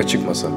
Açık 0.00 0.26
Masa 0.26 0.48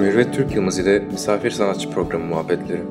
Mürvet 0.00 0.34
Türk 0.34 0.54
Yılmaz 0.54 0.78
ile 0.78 0.98
Misafir 0.98 1.50
Sanatçı 1.50 1.90
Programı 1.90 2.24
muhabbetleri. 2.24 2.82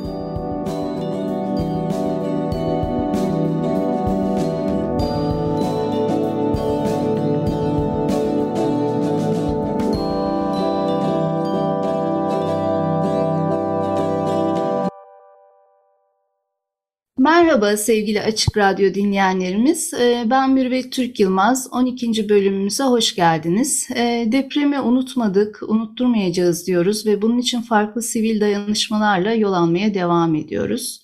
Merhaba 17.63 17.77
sevgili 17.77 18.21
Açık 18.21 18.57
Radyo 18.57 18.93
dinleyenlerimiz. 18.93 19.93
Ee, 19.93 20.23
ben 20.25 20.51
Mürvet 20.51 20.91
Türk 20.91 21.19
Yılmaz. 21.19 21.67
12. 21.71 22.29
bölümümüze 22.29 22.83
hoş 22.83 23.15
geldiniz. 23.15 23.87
Ee, 23.95 24.27
depremi 24.31 24.79
unutmadık, 24.79 25.59
unutturmayacağız 25.67 26.67
diyoruz 26.67 27.05
ve 27.05 27.21
bunun 27.21 27.37
için 27.37 27.61
farklı 27.61 28.01
sivil 28.01 28.41
dayanışmalarla 28.41 29.33
yol 29.33 29.53
almaya 29.53 29.93
devam 29.93 30.35
ediyoruz. 30.35 31.01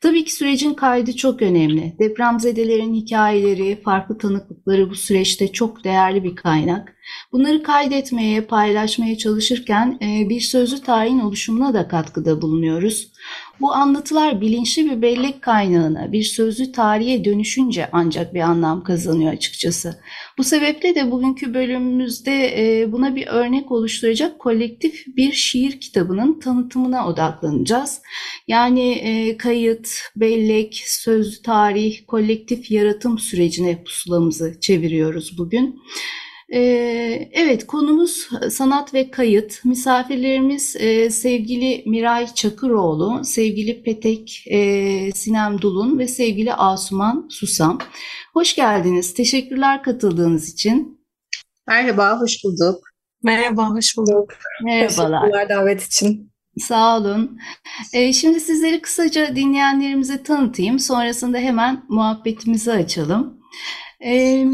Tabii 0.00 0.24
ki 0.24 0.34
sürecin 0.34 0.74
kaydı 0.74 1.16
çok 1.16 1.42
önemli. 1.42 1.94
Depremzedelerin 1.98 2.94
hikayeleri, 2.94 3.82
farklı 3.84 4.18
tanıklıkları 4.18 4.90
bu 4.90 4.94
süreçte 4.94 5.52
çok 5.52 5.84
değerli 5.84 6.24
bir 6.24 6.36
kaynak. 6.36 6.96
Bunları 7.32 7.62
kaydetmeye, 7.62 8.40
paylaşmaya 8.40 9.18
çalışırken 9.18 9.98
e, 10.02 10.28
bir 10.28 10.40
sözlü 10.40 10.80
tarihin 10.80 11.20
oluşumuna 11.20 11.74
da 11.74 11.88
katkıda 11.88 12.42
bulunuyoruz. 12.42 13.09
Bu 13.60 13.72
anlatılar 13.72 14.40
bilinçli 14.40 14.90
bir 14.90 15.02
bellek 15.02 15.42
kaynağına, 15.42 16.12
bir 16.12 16.22
sözlü 16.22 16.72
tarihe 16.72 17.24
dönüşünce 17.24 17.88
ancak 17.92 18.34
bir 18.34 18.40
anlam 18.40 18.84
kazanıyor 18.84 19.32
açıkçası. 19.32 20.00
Bu 20.38 20.44
sebeple 20.44 20.94
de 20.94 21.10
bugünkü 21.10 21.54
bölümümüzde 21.54 22.32
e, 22.58 22.92
buna 22.92 23.16
bir 23.16 23.26
örnek 23.26 23.72
oluşturacak 23.72 24.38
kolektif 24.38 25.04
bir 25.06 25.32
şiir 25.32 25.80
kitabının 25.80 26.40
tanıtımına 26.40 27.08
odaklanacağız. 27.08 28.02
Yani 28.48 28.90
e, 28.92 29.36
kayıt, 29.36 29.88
bellek, 30.16 30.82
sözlü 30.86 31.42
tarih, 31.42 32.00
kolektif 32.06 32.70
yaratım 32.70 33.18
sürecine 33.18 33.84
pusulamızı 33.84 34.60
çeviriyoruz 34.60 35.38
bugün. 35.38 35.80
Ee, 36.52 37.28
evet 37.32 37.66
konumuz 37.66 38.28
sanat 38.50 38.94
ve 38.94 39.10
kayıt. 39.10 39.64
Misafirlerimiz 39.64 40.76
e, 40.78 41.10
sevgili 41.10 41.82
Miray 41.86 42.26
Çakıroğlu, 42.34 43.24
sevgili 43.24 43.82
Petek 43.82 44.44
e, 44.46 45.12
Sinem 45.12 45.60
Dulun 45.60 45.98
ve 45.98 46.08
sevgili 46.08 46.54
Asuman 46.54 47.28
Susam. 47.30 47.78
Hoş 48.32 48.56
geldiniz. 48.56 49.14
Teşekkürler 49.14 49.82
katıldığınız 49.82 50.52
için. 50.52 51.00
Merhaba, 51.68 52.20
hoş 52.20 52.44
bulduk. 52.44 52.84
Merhaba, 53.22 53.70
hoş 53.70 53.96
bulduk. 53.96 54.30
Merhabalar. 54.64 55.20
Teşekkürler 55.20 55.48
davet 55.48 55.82
için. 55.82 56.32
Sağ 56.58 56.96
olun. 56.96 57.38
Ee, 57.92 58.12
şimdi 58.12 58.40
sizleri 58.40 58.80
kısaca 58.82 59.36
dinleyenlerimize 59.36 60.22
tanıtayım. 60.22 60.78
Sonrasında 60.78 61.38
hemen 61.38 61.84
muhabbetimizi 61.88 62.72
açalım. 62.72 63.40
Ee, 64.04 64.46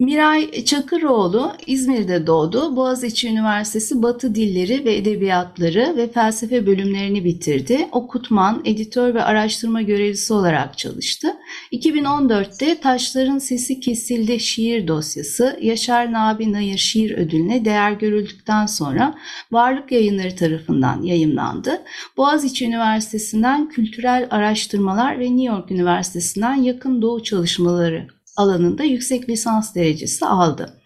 Miray 0.00 0.64
Çakıroğlu 0.64 1.52
İzmir'de 1.66 2.26
doğdu. 2.26 2.76
Boğaziçi 2.76 3.28
Üniversitesi 3.28 4.02
Batı 4.02 4.34
Dilleri 4.34 4.84
ve 4.84 4.96
Edebiyatları 4.96 5.94
ve 5.96 6.12
Felsefe 6.12 6.66
bölümlerini 6.66 7.24
bitirdi. 7.24 7.88
Okutman, 7.92 8.62
editör 8.64 9.14
ve 9.14 9.22
araştırma 9.22 9.82
görevlisi 9.82 10.32
olarak 10.32 10.78
çalıştı. 10.78 11.28
2014'te 11.72 12.80
Taşların 12.80 13.38
Sesi 13.38 13.80
Kesildi 13.80 14.40
şiir 14.40 14.88
dosyası 14.88 15.58
Yaşar 15.62 16.12
Nabi 16.12 16.52
Nayır 16.52 16.78
Şiir 16.78 17.18
Ödülü'ne 17.18 17.64
değer 17.64 17.92
görüldükten 17.92 18.66
sonra 18.66 19.14
Varlık 19.52 19.92
Yayınları 19.92 20.36
tarafından 20.36 21.02
yayımlandı. 21.02 21.82
Boğaziçi 22.16 22.66
Üniversitesi'nden 22.66 23.68
Kültürel 23.68 24.26
Araştırmalar 24.30 25.18
ve 25.18 25.24
New 25.24 25.54
York 25.54 25.70
Üniversitesi'nden 25.70 26.54
Yakın 26.54 27.02
Doğu 27.02 27.22
Çalışmaları 27.22 28.19
alanında 28.40 28.84
yüksek 28.84 29.28
lisans 29.28 29.74
derecesi 29.74 30.26
aldı. 30.26 30.80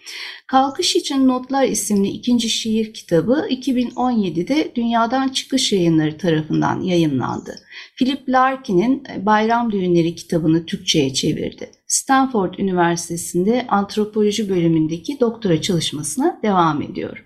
Kalkış 0.46 0.96
için 0.96 1.28
Notlar 1.28 1.64
isimli 1.64 2.08
ikinci 2.08 2.48
şiir 2.48 2.94
kitabı 2.94 3.46
2017'de 3.50 4.72
Dünyadan 4.74 5.28
Çıkış 5.28 5.72
Yayınları 5.72 6.18
tarafından 6.18 6.80
yayınlandı. 6.80 7.54
Philip 7.96 8.28
Larkin'in 8.28 9.02
Bayram 9.18 9.72
Düğünleri 9.72 10.14
kitabını 10.14 10.66
Türkçe'ye 10.66 11.14
çevirdi. 11.14 11.70
Stanford 11.86 12.54
Üniversitesi'nde 12.58 13.66
antropoloji 13.68 14.48
bölümündeki 14.48 15.20
doktora 15.20 15.62
çalışmasına 15.62 16.40
devam 16.42 16.82
ediyor. 16.82 17.24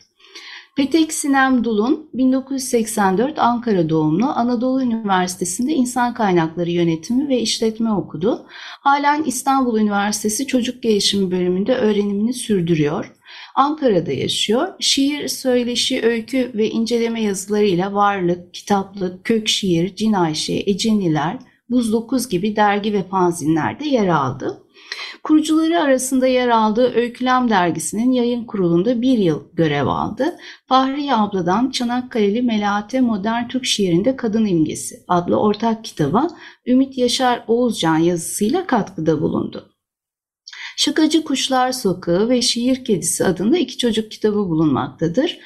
Petek 0.78 1.12
Sinem 1.12 1.64
Dulun 1.64 2.10
1984 2.14 3.38
Ankara 3.38 3.88
doğumlu 3.88 4.26
Anadolu 4.26 4.82
Üniversitesi'nde 4.82 5.72
İnsan 5.72 6.14
Kaynakları 6.14 6.70
Yönetimi 6.70 7.28
ve 7.28 7.40
İşletme 7.40 7.92
okudu. 7.92 8.46
Halen 8.80 9.22
İstanbul 9.22 9.78
Üniversitesi 9.80 10.46
Çocuk 10.46 10.82
Gelişimi 10.82 11.30
bölümünde 11.30 11.74
öğrenimini 11.74 12.32
sürdürüyor. 12.32 13.14
Ankara'da 13.54 14.12
yaşıyor. 14.12 14.68
Şiir, 14.80 15.28
söyleşi, 15.28 16.02
öykü 16.02 16.52
ve 16.54 16.70
inceleme 16.70 17.22
yazılarıyla 17.22 17.94
Varlık, 17.94 18.54
Kitaplık, 18.54 19.24
Kök 19.24 19.48
Şiir, 19.48 19.96
Cin 19.96 20.12
Ayşe, 20.12 20.62
Eceniler, 20.66 21.38
Buz 21.70 21.92
9 21.92 22.28
gibi 22.28 22.56
dergi 22.56 22.92
ve 22.92 23.02
fanzinlerde 23.02 23.88
yer 23.88 24.08
aldı. 24.08 24.62
Kurucuları 25.22 25.80
arasında 25.80 26.26
yer 26.26 26.48
aldığı 26.48 26.94
Öykülem 26.94 27.50
dergisinin 27.50 28.12
yayın 28.12 28.44
kurulunda 28.44 29.02
bir 29.02 29.18
yıl 29.18 29.42
görev 29.52 29.86
aldı. 29.86 30.36
Fahriye 30.66 31.14
abladan 31.14 31.70
Çanakkale'li 31.70 32.42
Melate 32.42 33.00
Modern 33.00 33.48
Türk 33.48 33.64
Şiirinde 33.64 34.16
Kadın 34.16 34.46
İmgesi 34.46 34.96
adlı 35.08 35.40
ortak 35.40 35.84
kitaba 35.84 36.28
Ümit 36.66 36.98
Yaşar 36.98 37.44
Oğuzcan 37.46 37.98
yazısıyla 37.98 38.66
katkıda 38.66 39.20
bulundu. 39.20 39.72
Şakacı 40.76 41.24
Kuşlar 41.24 41.72
Sokağı 41.72 42.28
ve 42.28 42.42
Şiir 42.42 42.84
Kedisi 42.84 43.24
adında 43.24 43.58
iki 43.58 43.78
çocuk 43.78 44.10
kitabı 44.10 44.36
bulunmaktadır. 44.36 45.38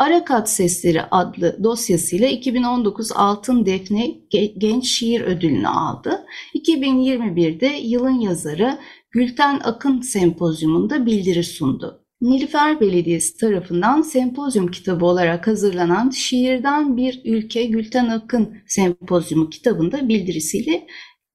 Arakat 0.00 0.50
Sesleri 0.50 1.02
adlı 1.02 1.64
dosyasıyla 1.64 2.28
2019 2.28 3.12
Altın 3.12 3.66
Defne 3.66 4.14
Genç 4.58 4.86
Şiir 4.86 5.20
Ödülünü 5.20 5.68
aldı. 5.68 6.26
2021'de 6.54 7.66
yılın 7.66 8.20
yazarı 8.20 8.78
Gülten 9.10 9.60
Akın 9.64 10.00
Sempozyumunda 10.00 11.06
bildiri 11.06 11.44
sundu. 11.44 12.04
Nilüfer 12.20 12.80
Belediyesi 12.80 13.36
tarafından 13.36 14.02
sempozyum 14.02 14.70
kitabı 14.70 15.04
olarak 15.06 15.46
hazırlanan 15.46 16.10
Şiirden 16.10 16.96
Bir 16.96 17.20
Ülke 17.24 17.64
Gülten 17.64 18.08
Akın 18.08 18.56
Sempozyumu 18.66 19.50
kitabında 19.50 20.08
bildirisiyle 20.08 20.86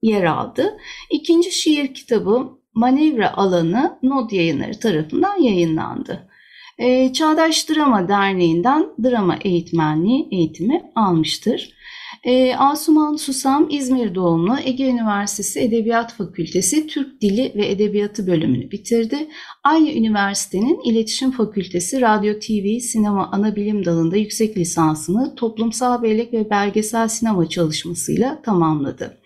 yer 0.01 0.23
aldı. 0.23 0.77
İkinci 1.11 1.51
şiir 1.51 1.93
kitabı 1.93 2.49
Manevra 2.73 3.33
Alanı 3.33 3.99
Nod 4.03 4.31
Yayınları 4.31 4.79
tarafından 4.79 5.41
yayınlandı. 5.41 6.29
Ee, 6.77 7.13
Çağdaş 7.13 7.69
Drama 7.69 8.07
Derneği'nden 8.07 8.85
drama 9.03 9.37
eğitmenliği 9.43 10.27
eğitimi 10.31 10.81
almıştır. 10.95 11.75
E, 12.23 12.55
Asuman 12.55 13.15
Susam 13.15 13.67
İzmir 13.69 14.15
doğumlu 14.15 14.57
Ege 14.63 14.89
Üniversitesi 14.89 15.59
Edebiyat 15.59 16.13
Fakültesi 16.13 16.87
Türk 16.87 17.21
Dili 17.21 17.51
ve 17.55 17.71
Edebiyatı 17.71 18.27
bölümünü 18.27 18.71
bitirdi. 18.71 19.27
Aynı 19.63 19.91
üniversitenin 19.91 20.79
İletişim 20.85 21.31
Fakültesi 21.31 22.01
Radyo 22.01 22.39
TV 22.39 22.79
Sinema 22.79 23.31
Anabilim 23.31 23.85
dalında 23.85 24.17
yüksek 24.17 24.57
lisansını 24.57 25.35
toplumsal 25.35 26.03
bellek 26.03 26.33
ve 26.33 26.49
belgesel 26.49 27.07
sinema 27.07 27.49
çalışmasıyla 27.49 28.41
tamamladı. 28.41 29.17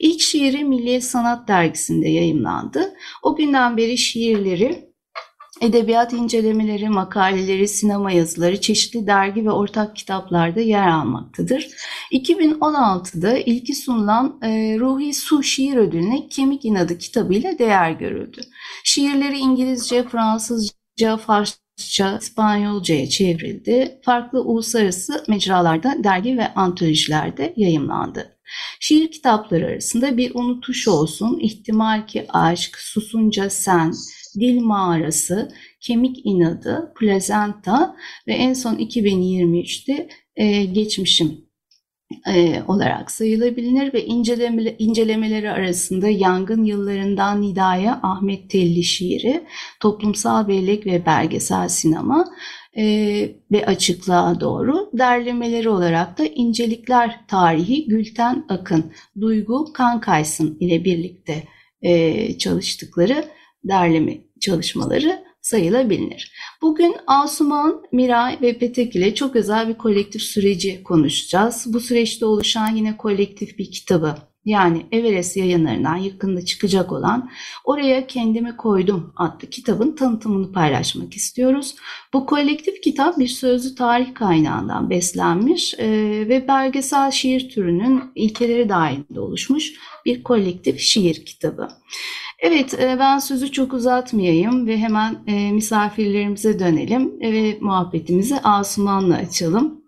İlk 0.00 0.20
şiiri 0.20 0.64
Milli 0.64 1.00
Sanat 1.00 1.48
Dergisi'nde 1.48 2.08
yayımlandı. 2.08 2.94
O 3.22 3.36
günden 3.36 3.76
beri 3.76 3.98
şiirleri 3.98 4.93
Edebiyat 5.60 6.12
incelemeleri, 6.12 6.88
makaleleri, 6.88 7.68
sinema 7.68 8.12
yazıları 8.12 8.60
çeşitli 8.60 9.06
dergi 9.06 9.44
ve 9.44 9.50
ortak 9.50 9.96
kitaplarda 9.96 10.60
yer 10.60 10.88
almaktadır. 10.88 11.68
2016'da 12.12 13.38
ilki 13.38 13.74
sunulan 13.74 14.38
e, 14.42 14.76
Ruhi 14.78 15.14
Su 15.14 15.42
Şiir 15.42 15.76
Ödülü'ne 15.76 16.28
Kemik 16.28 16.64
İnadı 16.64 16.98
kitabıyla 16.98 17.58
değer 17.58 17.90
görüldü. 17.90 18.40
Şiirleri 18.84 19.38
İngilizce, 19.38 20.08
Fransızca, 20.08 21.16
Farsça, 21.26 22.18
İspanyolcaya 22.20 23.08
çevrildi. 23.08 24.00
Farklı 24.04 24.42
uluslararası 24.42 25.24
mecralarda 25.28 26.04
dergi 26.04 26.38
ve 26.38 26.54
antolojilerde 26.54 27.54
yayımlandı. 27.56 28.38
Şiir 28.80 29.10
kitapları 29.10 29.66
arasında 29.66 30.16
Bir 30.16 30.34
Unutuş 30.34 30.88
Olsun, 30.88 31.38
İhtimal 31.40 32.06
ki 32.06 32.26
Aşk, 32.28 32.78
Susunca 32.78 33.50
Sen, 33.50 33.92
Dil 34.40 34.60
Mağarası, 34.60 35.52
Kemik 35.80 36.26
İnadı, 36.26 36.92
Plazenta 37.00 37.96
ve 38.26 38.32
en 38.32 38.52
son 38.52 38.74
2023'te 38.74 40.08
e, 40.36 40.64
Geçmişim 40.64 41.44
e, 42.34 42.62
olarak 42.68 43.10
sayılabilir 43.10 43.92
ve 43.92 44.04
inceleme, 44.04 44.62
incelemeleri 44.78 45.50
arasında 45.50 46.08
Yangın 46.08 46.64
Yıllarından 46.64 47.42
Nidaya 47.42 48.00
Ahmet 48.02 48.50
Telli 48.50 48.84
şiiri, 48.84 49.44
toplumsal 49.80 50.48
bellek 50.48 50.86
ve 50.86 51.06
belgesel 51.06 51.68
sinema 51.68 52.24
e, 52.76 52.84
ve 53.52 53.66
açıklığa 53.66 54.40
doğru 54.40 54.90
derlemeleri 54.92 55.68
olarak 55.68 56.18
da 56.18 56.24
incelikler 56.24 57.20
tarihi 57.28 57.88
Gülten 57.88 58.44
Akın, 58.48 58.92
Duygu 59.20 59.72
Kankaysın 59.72 60.56
ile 60.60 60.84
birlikte 60.84 61.44
e, 61.82 62.38
çalıştıkları 62.38 63.24
derleme 63.64 64.18
çalışmaları 64.40 65.24
sayılabilir. 65.40 66.32
Bugün 66.62 66.96
Asuman, 67.06 67.82
Miray 67.92 68.38
ve 68.42 68.58
Petek 68.58 68.96
ile 68.96 69.14
çok 69.14 69.36
özel 69.36 69.68
bir 69.68 69.74
kolektif 69.74 70.22
süreci 70.22 70.82
konuşacağız. 70.82 71.64
Bu 71.66 71.80
süreçte 71.80 72.26
oluşan 72.26 72.76
yine 72.76 72.96
kolektif 72.96 73.58
bir 73.58 73.70
kitabı 73.70 74.16
yani 74.44 74.86
Everest 74.92 75.36
yayınlarından 75.36 75.96
yakında 75.96 76.44
çıkacak 76.44 76.92
olan 76.92 77.30
Oraya 77.64 78.06
Kendimi 78.06 78.56
Koydum 78.56 79.12
adlı 79.16 79.50
kitabın 79.50 79.96
tanıtımını 79.96 80.52
paylaşmak 80.52 81.14
istiyoruz. 81.14 81.74
Bu 82.12 82.26
kolektif 82.26 82.82
kitap 82.82 83.18
bir 83.18 83.28
sözlü 83.28 83.74
tarih 83.74 84.14
kaynağından 84.14 84.90
beslenmiş 84.90 85.74
e, 85.78 85.88
ve 86.28 86.48
belgesel 86.48 87.10
şiir 87.10 87.48
türünün 87.48 88.02
ilkeleri 88.14 88.68
dahilinde 88.68 89.20
oluşmuş 89.20 89.72
bir 90.04 90.22
kolektif 90.22 90.80
şiir 90.80 91.24
kitabı. 91.24 91.68
Evet, 92.44 92.74
e, 92.74 92.98
ben 92.98 93.18
sözü 93.18 93.52
çok 93.52 93.72
uzatmayayım 93.72 94.66
ve 94.66 94.78
hemen 94.78 95.18
e, 95.26 95.52
misafirlerimize 95.52 96.58
dönelim 96.58 97.20
ve 97.20 97.58
muhabbetimizi 97.60 98.36
Asuman'la 98.40 99.16
açalım. 99.16 99.84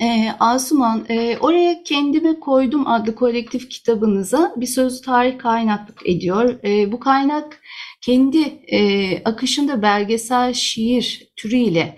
E, 0.00 0.28
Asuman, 0.40 1.06
oraya 1.40 1.82
kendimi 1.82 2.40
koydum 2.40 2.86
adlı 2.86 3.14
kolektif 3.14 3.70
kitabınıza 3.70 4.54
bir 4.56 4.66
sözlü 4.66 5.04
tarih 5.04 5.38
kaynaklık 5.38 6.06
ediyor. 6.06 6.58
Bu 6.92 7.00
kaynak 7.00 7.60
kendi 8.00 8.62
akışında 9.24 9.82
belgesel 9.82 10.52
şiir 10.52 11.32
türüyle 11.36 11.96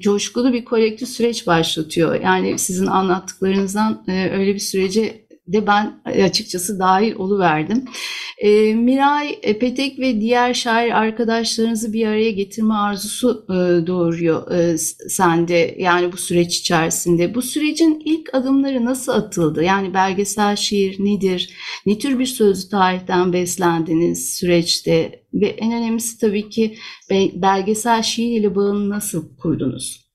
coşkulu 0.00 0.52
bir 0.52 0.64
kolektif 0.64 1.08
süreç 1.08 1.46
başlatıyor. 1.46 2.20
Yani 2.20 2.58
sizin 2.58 2.86
anlattıklarınızdan 2.86 4.04
öyle 4.08 4.54
bir 4.54 4.58
sürece 4.58 5.21
de 5.46 5.66
ben 5.66 6.02
açıkçası 6.24 6.78
dahil 6.78 7.14
oluverdim. 7.14 7.84
E, 8.38 8.74
Miray 8.74 9.38
e, 9.42 9.58
Petek 9.58 9.98
ve 9.98 10.20
diğer 10.20 10.54
şair 10.54 10.90
arkadaşlarınızı 10.90 11.92
bir 11.92 12.06
araya 12.06 12.30
getirme 12.30 12.74
arzusu 12.74 13.46
e, 13.48 13.86
doğuruyor 13.86 14.50
e, 14.50 14.78
sende 15.08 15.76
yani 15.78 16.12
bu 16.12 16.16
süreç 16.16 16.58
içerisinde. 16.58 17.34
Bu 17.34 17.42
sürecin 17.42 18.02
ilk 18.04 18.34
adımları 18.34 18.84
nasıl 18.84 19.12
atıldı? 19.12 19.62
Yani 19.62 19.94
belgesel 19.94 20.56
şiir 20.56 21.04
nedir? 21.04 21.54
Ne 21.86 21.98
tür 21.98 22.18
bir 22.18 22.26
sözlü 22.26 22.68
tarihten 22.70 23.32
beslendiniz 23.32 24.34
süreçte? 24.34 25.22
Ve 25.34 25.46
en 25.46 25.72
önemlisi 25.72 26.18
tabii 26.18 26.48
ki 26.48 26.76
belgesel 27.34 28.02
şiir 28.02 28.40
ile 28.40 28.54
bağını 28.54 28.90
nasıl 28.90 29.36
kurdunuz? 29.36 30.12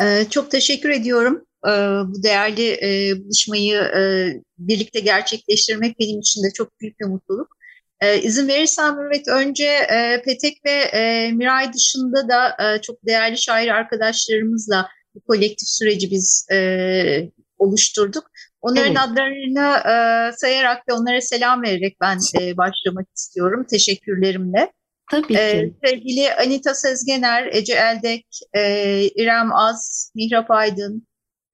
Ee, 0.00 0.24
çok 0.30 0.50
teşekkür 0.50 0.90
ediyorum. 0.90 1.47
Bu 2.08 2.22
değerli 2.22 2.70
e, 2.70 3.12
buluşmayı 3.24 3.76
e, 3.76 4.32
birlikte 4.58 5.00
gerçekleştirmek 5.00 5.98
benim 5.98 6.20
için 6.20 6.44
de 6.44 6.48
çok 6.54 6.80
büyük 6.80 7.00
bir 7.00 7.06
mutluluk. 7.06 7.48
E, 8.00 8.22
izin 8.22 8.48
verirsen 8.48 8.96
Mürvet 8.96 9.28
önce 9.28 9.64
e, 9.64 10.22
Petek 10.24 10.64
ve 10.64 10.70
e, 10.70 11.32
Miray 11.32 11.72
dışında 11.72 12.28
da 12.28 12.56
e, 12.64 12.80
çok 12.80 13.06
değerli 13.06 13.38
şair 13.38 13.68
arkadaşlarımızla 13.68 14.88
bu 15.14 15.20
kolektif 15.20 15.68
süreci 15.68 16.10
biz 16.10 16.46
e, 16.52 17.30
oluşturduk. 17.58 18.30
Onların 18.60 18.86
evet. 18.86 18.98
adlarını 18.98 19.76
e, 19.78 19.92
sayarak 20.36 20.88
ve 20.88 20.92
onlara 20.92 21.20
selam 21.20 21.62
vererek 21.62 21.96
ben 22.00 22.18
e, 22.40 22.56
başlamak 22.56 23.06
istiyorum 23.16 23.66
teşekkürlerimle. 23.70 24.72
Tabii 25.10 25.26
ki. 25.26 25.38
Ee, 25.38 25.70
sevgili 25.84 26.34
Anita 26.34 26.74
Sezgener, 26.74 27.46
Ece 27.52 27.74
Eldek, 27.74 28.26
e, 28.56 29.02
İrem 29.02 29.52
Az, 29.52 30.12
Mihrap 30.14 30.50
Aydın, 30.50 31.07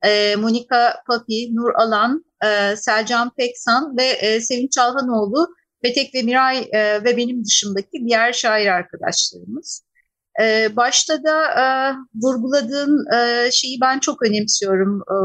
e, 0.05 0.37
Monika 0.37 0.95
Papi, 1.07 1.55
Nur 1.55 1.75
Alan, 1.75 2.25
e, 2.45 2.77
Selcan 2.77 3.31
Peksan 3.37 3.97
ve 3.97 4.05
e, 4.05 4.41
Sevinç 4.41 4.73
Çalhanoğlu, 4.73 5.49
Petek 5.83 6.15
ve 6.15 6.23
Miray 6.23 6.59
e, 6.73 7.05
ve 7.05 7.17
benim 7.17 7.45
dışındaki 7.45 8.05
diğer 8.07 8.33
şair 8.33 8.67
arkadaşlarımız. 8.67 9.85
E, 10.41 10.77
başta 10.77 11.25
da 11.25 11.45
e, 11.45 11.65
vurguladığın 12.23 13.15
e, 13.17 13.51
şeyi 13.53 13.79
ben 13.81 13.99
çok 13.99 14.23
önemsiyorum. 14.23 15.01
E, 15.01 15.17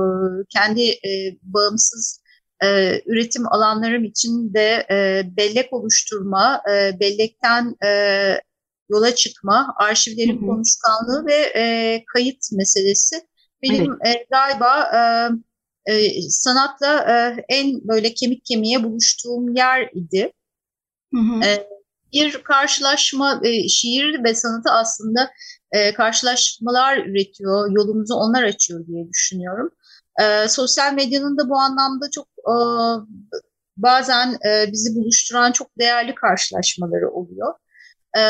kendi 0.49 0.89
e, 0.89 1.37
bağımsız 1.41 2.21
e, 2.63 3.01
üretim 3.05 3.47
alanlarım 3.53 4.03
için 4.03 4.53
de 4.53 4.85
e, 4.91 5.23
bellek 5.37 5.73
oluşturma, 5.73 6.61
e, 6.71 6.99
bellekten 6.99 7.75
e, 7.85 7.89
yola 8.89 9.15
çıkma, 9.15 9.75
arşivlerin 9.77 10.47
konuşkanlığı 10.47 11.25
ve 11.25 11.51
e, 11.55 12.03
kayıt 12.13 12.51
meselesi 12.51 13.28
benim 13.63 13.97
evet. 14.05 14.15
e, 14.15 14.25
galiba 14.31 14.91
e, 15.85 15.93
e, 15.93 16.21
sanatla 16.29 16.95
e, 16.97 17.45
en 17.49 17.87
böyle 17.87 18.13
kemik 18.13 18.45
kemiğe 18.45 18.83
buluştuğum 18.83 19.55
yer 19.55 19.89
idi. 19.93 20.31
Hı 21.13 21.19
hı. 21.19 21.45
E, 21.45 21.67
bir 22.13 22.43
karşılaşma, 22.43 23.41
e, 23.43 23.67
şiir 23.67 24.23
ve 24.23 24.35
sanatı 24.35 24.71
aslında 24.71 25.31
e, 25.71 25.93
karşılaşmalar 25.93 26.97
üretiyor, 26.97 27.71
yolumuzu 27.71 28.13
onlar 28.13 28.43
açıyor 28.43 28.87
diye 28.87 29.09
düşünüyorum. 29.09 29.69
E, 30.21 30.47
sosyal 30.47 30.93
medyanın 30.93 31.37
da 31.37 31.49
bu 31.49 31.57
anlamda 31.57 32.05
çok 32.11 32.27
e, 32.27 32.55
bazen 33.77 34.37
e, 34.47 34.71
bizi 34.71 34.95
buluşturan 34.95 35.51
çok 35.51 35.67
değerli 35.79 36.15
karşılaşmaları 36.15 37.11
oluyor. 37.11 37.53
E, 38.17 38.21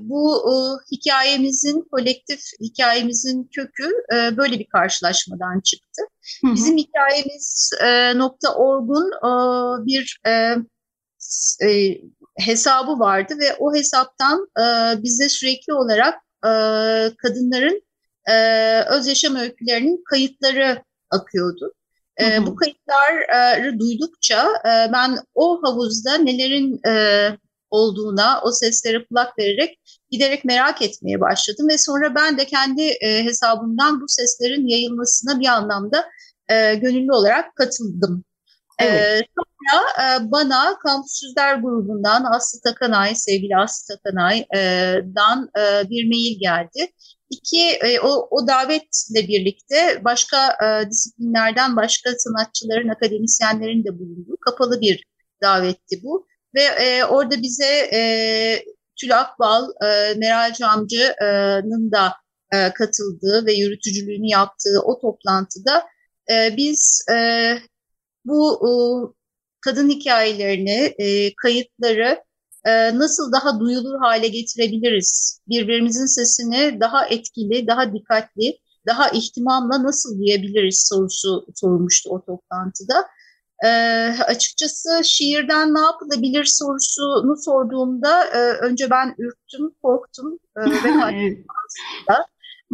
bu 0.00 0.36
e, 0.36 0.52
hikayemizin, 0.96 1.88
kolektif 1.90 2.40
hikayemizin 2.60 3.50
kökü 3.54 3.90
e, 4.14 4.36
böyle 4.36 4.58
bir 4.58 4.66
karşılaşmadan 4.66 5.60
çıktı. 5.60 6.02
Bizim 6.44 6.76
hikayemiz 6.76 7.70
e, 7.84 8.18
nokta 8.18 8.54
orgun 8.54 9.10
bir 9.86 10.20
hesabı 12.38 12.98
vardı 12.98 13.34
ve 13.38 13.56
o 13.58 13.74
hesaptan 13.74 14.48
bize 15.02 15.28
sürekli 15.28 15.72
olarak 15.72 16.14
kadınların 17.16 17.82
öz 18.90 19.06
yaşam 19.06 19.36
öykülerinin 19.36 20.04
kayıtları 20.10 20.84
akıyordu. 21.10 21.74
E, 22.16 22.36
hı 22.36 22.40
hı. 22.40 22.46
Bu 22.46 22.56
kayıtları 22.56 23.78
duydukça 23.78 24.48
e, 24.64 24.92
ben 24.92 25.18
o 25.34 25.62
havuzda 25.62 26.14
nelerin 26.14 26.80
e, 26.86 26.92
olduğuna, 27.70 28.40
o 28.44 28.52
seslere 28.52 29.04
kulak 29.04 29.38
vererek 29.38 29.78
giderek 30.10 30.44
merak 30.44 30.82
etmeye 30.82 31.20
başladım 31.20 31.68
ve 31.70 31.78
sonra 31.78 32.14
ben 32.14 32.38
de 32.38 32.46
kendi 32.46 32.82
e, 32.82 33.24
hesabımdan 33.24 34.00
bu 34.00 34.04
seslerin 34.08 34.68
yayılmasına 34.68 35.40
bir 35.40 35.46
anlamda 35.46 36.10
e, 36.48 36.74
gönüllü 36.74 37.12
olarak 37.12 37.56
katıldım. 37.56 38.24
E, 38.78 38.84
evet. 38.84 39.22
E, 39.22 39.26
sonra 39.36 39.82
e, 40.02 40.30
bana 40.30 40.78
Kampüsüzler 40.78 41.54
grubundan 41.54 42.24
Aslı 42.24 42.60
Takanay, 42.60 43.14
sevgili 43.14 43.56
Aslı 43.56 43.96
Takanay'dan 43.96 45.50
e, 45.58 45.90
bir 45.90 46.08
mail 46.08 46.40
geldi. 46.40 46.92
İki, 47.30 47.70
e, 47.70 48.00
o, 48.00 48.28
o 48.30 48.46
davetle 48.46 49.28
birlikte 49.28 50.04
başka 50.04 50.48
e, 50.64 50.90
disiplinlerden 50.90 51.76
başka 51.76 52.10
sanatçıların, 52.18 52.88
akademisyenlerin 52.88 53.84
de 53.84 53.98
bulunduğu 53.98 54.36
kapalı 54.40 54.80
bir 54.80 55.04
davetti 55.42 56.00
bu. 56.02 56.29
Ve 56.54 56.62
e, 56.62 57.04
orada 57.04 57.42
bize 57.42 57.88
e, 57.92 58.00
Tül 59.00 59.18
Akbal, 59.20 59.68
e, 59.84 60.14
Meral 60.14 60.52
Camcı'nın 60.52 61.92
da 61.92 62.14
e, 62.52 62.72
katıldığı 62.72 63.46
ve 63.46 63.52
yürütücülüğünü 63.52 64.30
yaptığı 64.30 64.80
o 64.84 65.00
toplantıda 65.00 65.84
e, 66.30 66.56
biz 66.56 67.04
e, 67.12 67.54
bu 68.24 68.60
e, 68.66 68.70
kadın 69.60 69.90
hikayelerini, 69.90 70.94
e, 70.98 71.34
kayıtları 71.34 72.24
e, 72.66 72.98
nasıl 72.98 73.32
daha 73.32 73.60
duyulur 73.60 73.98
hale 73.98 74.28
getirebiliriz? 74.28 75.40
Birbirimizin 75.48 76.06
sesini 76.06 76.80
daha 76.80 77.06
etkili, 77.06 77.66
daha 77.66 77.92
dikkatli, 77.92 78.58
daha 78.86 79.08
ihtimamla 79.08 79.82
nasıl 79.82 80.18
duyabiliriz 80.18 80.88
sorusu 80.88 81.46
sorulmuştu 81.54 82.10
o 82.10 82.24
toplantıda. 82.24 83.06
E, 83.64 83.68
açıkçası 84.26 85.00
şiirden 85.04 85.74
ne 85.74 85.80
yapılabilir 85.80 86.44
sorusunu 86.44 87.36
sorduğumda 87.44 88.24
e, 88.24 88.38
önce 88.38 88.90
ben 88.90 89.14
ürktüm, 89.18 89.70
korktum 89.82 90.38
e, 90.56 90.60
ve 90.60 91.04
aslında. 92.06 92.26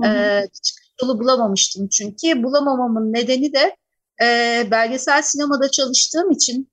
e, 0.05 0.43
çıkış 0.63 0.87
yolu 1.03 1.21
bulamamıştım 1.21 1.89
çünkü. 1.89 2.43
Bulamamamın 2.43 3.13
nedeni 3.13 3.53
de 3.53 3.77
e, 4.23 4.69
belgesel 4.71 5.23
sinemada 5.23 5.71
çalıştığım 5.71 6.31
için 6.31 6.71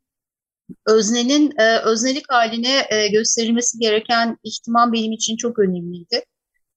öznenin 0.88 1.54
e, 1.60 1.78
öznelik 1.78 2.32
haline 2.32 2.88
e, 2.90 3.08
gösterilmesi 3.08 3.80
gereken 3.80 4.38
ihtimam 4.44 4.94
benim 4.94 5.12
için 5.12 5.38
çok 5.38 5.60
önemliydi. 5.60 6.26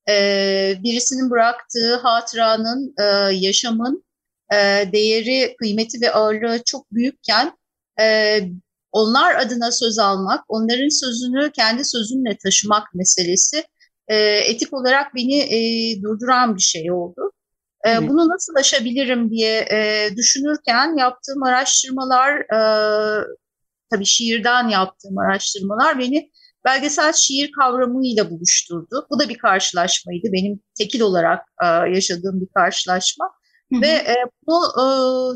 E, 0.09 0.75
birisinin 0.83 1.31
bıraktığı 1.31 1.97
hatıranın, 1.97 2.95
e, 3.01 3.05
yaşamın 3.35 4.06
e, 4.53 4.57
değeri, 4.93 5.57
kıymeti 5.59 6.01
ve 6.01 6.13
ağırlığı 6.13 6.63
çok 6.67 6.93
büyükken 6.93 7.53
e, 8.01 8.39
onlar 8.93 9.35
adına 9.35 9.73
söz 9.73 9.99
almak, 9.99 10.45
onların 10.49 11.01
sözünü 11.01 11.53
kendi 11.53 11.85
sözünle 11.85 12.37
taşımak 12.45 12.95
meselesi 12.95 13.65
e, 14.09 14.17
etik 14.27 14.73
olarak 14.73 15.15
beni 15.15 15.39
e, 15.39 15.59
durduran 16.03 16.57
bir 16.57 16.63
şey 16.63 16.93
oldu. 16.93 17.33
E, 17.85 17.91
evet. 17.91 18.09
Bunu 18.09 18.29
nasıl 18.29 18.55
aşabilirim 18.55 19.31
diye 19.31 19.67
e, 19.73 20.11
düşünürken 20.17 20.99
yaptığım 20.99 21.43
araştırmalar, 21.43 22.39
e, 22.39 22.59
tabii 23.91 24.07
şiirden 24.07 24.69
yaptığım 24.69 25.19
araştırmalar 25.19 25.99
beni 25.99 26.31
belgesel 26.65 27.13
şiir 27.13 27.51
kavramıyla 27.53 28.31
buluşturdu. 28.31 29.07
Bu 29.11 29.21
da 29.21 29.29
bir 29.29 29.39
karşılaşmaydı. 29.39 30.29
Benim 30.33 30.61
tekil 30.79 31.01
olarak 31.01 31.41
e, 31.63 31.67
yaşadığım 31.67 32.41
bir 32.41 32.49
karşılaşma. 32.55 33.31
Hı 33.73 33.77
hı. 33.79 33.83
Ve 33.83 33.87
e, 33.87 34.17
bunu 34.47 34.65
e, 34.83 34.87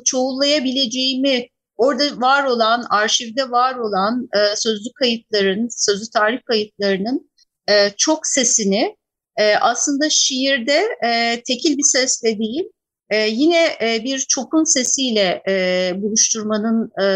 çoğullayabileceğimi, 0.04 1.46
orada 1.76 2.20
var 2.20 2.44
olan, 2.44 2.84
arşivde 2.90 3.50
var 3.50 3.74
olan 3.74 4.28
e, 4.36 4.56
sözlü 4.56 4.92
kayıtların, 4.98 5.68
sözlü 5.70 6.10
tarih 6.14 6.38
kayıtlarının 6.44 7.30
e, 7.68 7.90
çok 7.96 8.26
sesini 8.26 8.96
e, 9.36 9.56
aslında 9.56 10.10
şiirde 10.10 10.88
e, 11.04 11.42
tekil 11.46 11.78
bir 11.78 11.92
sesle 11.92 12.38
değil, 12.38 12.64
e, 13.10 13.16
yine 13.28 13.76
e, 13.82 14.04
bir 14.04 14.18
çokun 14.18 14.64
sesiyle 14.64 15.42
e, 15.48 15.92
buluşturmanın 15.96 16.90
e, 17.02 17.06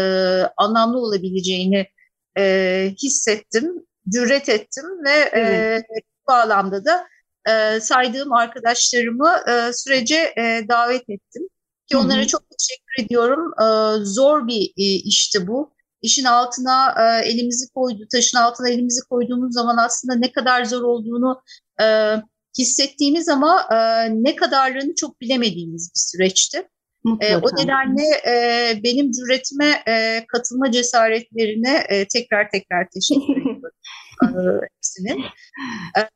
anlamlı 0.57 0.99
olabileceğini 0.99 1.87
e, 2.37 2.93
hissettim, 3.03 3.85
cüret 4.09 4.49
ettim 4.49 4.85
ve 5.05 5.29
evet. 5.31 5.81
e, 5.81 5.85
bu 5.95 6.31
bağlamda 6.31 6.85
da 6.85 7.07
e, 7.49 7.79
saydığım 7.79 8.33
arkadaşlarımı 8.33 9.35
e, 9.49 9.73
sürece 9.73 10.33
e, 10.37 10.65
davet 10.69 11.09
ettim. 11.09 11.47
Ki 11.89 11.97
onlara 11.97 12.17
Hı-hı. 12.17 12.27
çok 12.27 12.41
teşekkür 12.49 13.05
ediyorum. 13.05 13.51
E, 13.61 13.65
zor 14.05 14.47
bir 14.47 14.73
e, 14.77 14.83
işti 14.83 15.47
bu. 15.47 15.75
İşin 16.01 16.25
altına 16.25 16.95
e, 16.99 17.29
elimizi 17.29 17.73
koydu, 17.73 18.03
taşın 18.11 18.37
altına 18.37 18.69
elimizi 18.69 19.01
koyduğumuz 19.09 19.53
zaman 19.53 19.77
aslında 19.77 20.15
ne 20.15 20.31
kadar 20.31 20.65
zor 20.65 20.81
olduğunu 20.81 21.41
e, 21.81 22.15
hissettiğimiz 22.59 23.29
ama 23.29 23.67
e, 23.71 23.77
ne 24.23 24.35
kadarlığını 24.35 24.95
çok 24.95 25.21
bilemediğimiz 25.21 25.91
bir 25.95 25.99
süreçti. 25.99 26.67
E, 27.21 27.35
o 27.35 27.47
nedenle 27.57 28.03
e, 28.27 28.33
benim 28.83 29.11
cüretime 29.11 29.83
e, 29.87 30.25
katılma 30.27 30.71
cesaretlerine 30.71 31.85
e, 31.89 32.07
tekrar 32.07 32.49
tekrar 32.49 32.87
teşekkür 32.89 33.41
ediyorum 33.41 33.71
e, 34.23 34.67
hepsinin. 34.75 35.21
E, 35.97 35.99
e, 35.99 36.09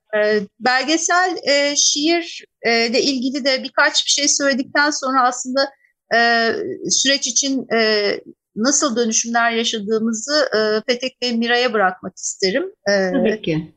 belgesel 0.60 1.38
e, 1.44 1.76
şiir 1.76 2.46
e, 2.62 3.02
ilgili 3.02 3.46
de 3.46 3.64
birkaç 3.64 4.06
bir 4.06 4.12
şey 4.12 4.28
söyledikten 4.28 4.90
sonra 4.90 5.28
aslında 5.28 5.70
e, 6.16 6.54
süreç 6.90 7.28
için 7.28 7.68
e, 7.74 8.12
nasıl 8.56 8.96
dönüşümler 8.96 9.52
yaşadığımızı 9.52 10.50
e, 10.56 10.82
Petek 10.88 11.18
ve 11.24 11.32
Miray'a 11.32 11.74
bırakmak 11.74 12.18
isterim. 12.18 12.64
E, 12.90 13.12
Tabii 13.12 13.42
ki. 13.42 13.74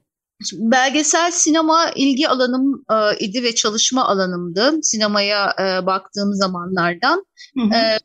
Belgesel 0.52 1.30
sinema 1.30 1.90
ilgi 1.96 2.28
alanım 2.28 2.84
e, 2.90 3.18
idi 3.18 3.42
ve 3.42 3.54
çalışma 3.54 4.04
alanımdı 4.04 4.72
sinemaya 4.82 5.54
e, 5.60 5.86
baktığım 5.86 6.34
zamanlardan. 6.34 7.26
Hı 7.58 7.62
hı. 7.62 7.74
E, 7.74 7.98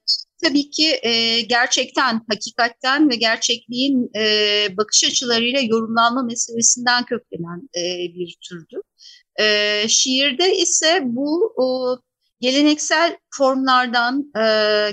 tabii 0.44 0.70
ki 0.70 1.00
e, 1.04 1.42
gerçekten, 1.42 2.22
hakikatten 2.30 3.10
ve 3.10 3.16
gerçekliğin 3.16 4.10
e, 4.16 4.78
bakış 4.78 5.04
açılarıyla 5.04 5.60
yorumlanma 5.60 6.24
meselesinden 6.24 7.06
köklenen 7.06 7.70
e, 7.76 7.84
bir 8.14 8.38
türdü. 8.50 8.82
E, 9.40 9.86
şiirde 9.88 10.58
ise 10.58 11.02
bu 11.04 11.54
o, 11.58 11.98
geleneksel 12.40 13.18
formlardan, 13.34 14.32
e, 14.36 14.42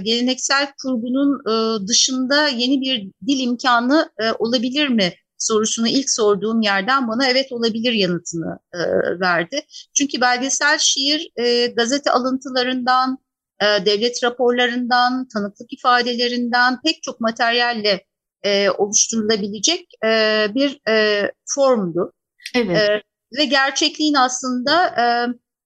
geleneksel 0.02 0.72
kurgunun 0.82 1.40
e, 1.50 1.86
dışında 1.88 2.48
yeni 2.48 2.80
bir 2.80 3.10
dil 3.26 3.40
imkanı 3.40 4.10
e, 4.18 4.32
olabilir 4.38 4.88
mi 4.88 5.12
sorusunu 5.38 5.88
ilk 5.88 6.10
sorduğum 6.10 6.60
yerden 6.60 7.08
bana 7.08 7.26
evet 7.26 7.52
olabilir 7.52 7.92
yanıtını 7.92 8.58
e, 8.74 8.80
verdi. 9.20 9.60
Çünkü 9.98 10.20
belgesel 10.20 10.78
şiir 10.78 11.30
e, 11.36 11.66
gazete 11.66 12.10
alıntılarından, 12.10 13.18
e, 13.62 13.86
devlet 13.86 14.24
raporlarından, 14.24 15.28
tanıklık 15.34 15.72
ifadelerinden 15.72 16.80
pek 16.84 17.02
çok 17.02 17.20
materyalle 17.20 18.04
e, 18.42 18.70
oluşturulabilecek 18.70 19.86
e, 20.04 20.46
bir 20.54 20.88
e, 20.88 21.30
formdu. 21.54 22.12
Evet. 22.54 22.76
E, 22.76 23.02
ve 23.38 23.44
gerçekliğin 23.44 24.14
aslında 24.14 24.86
e, 24.86 25.04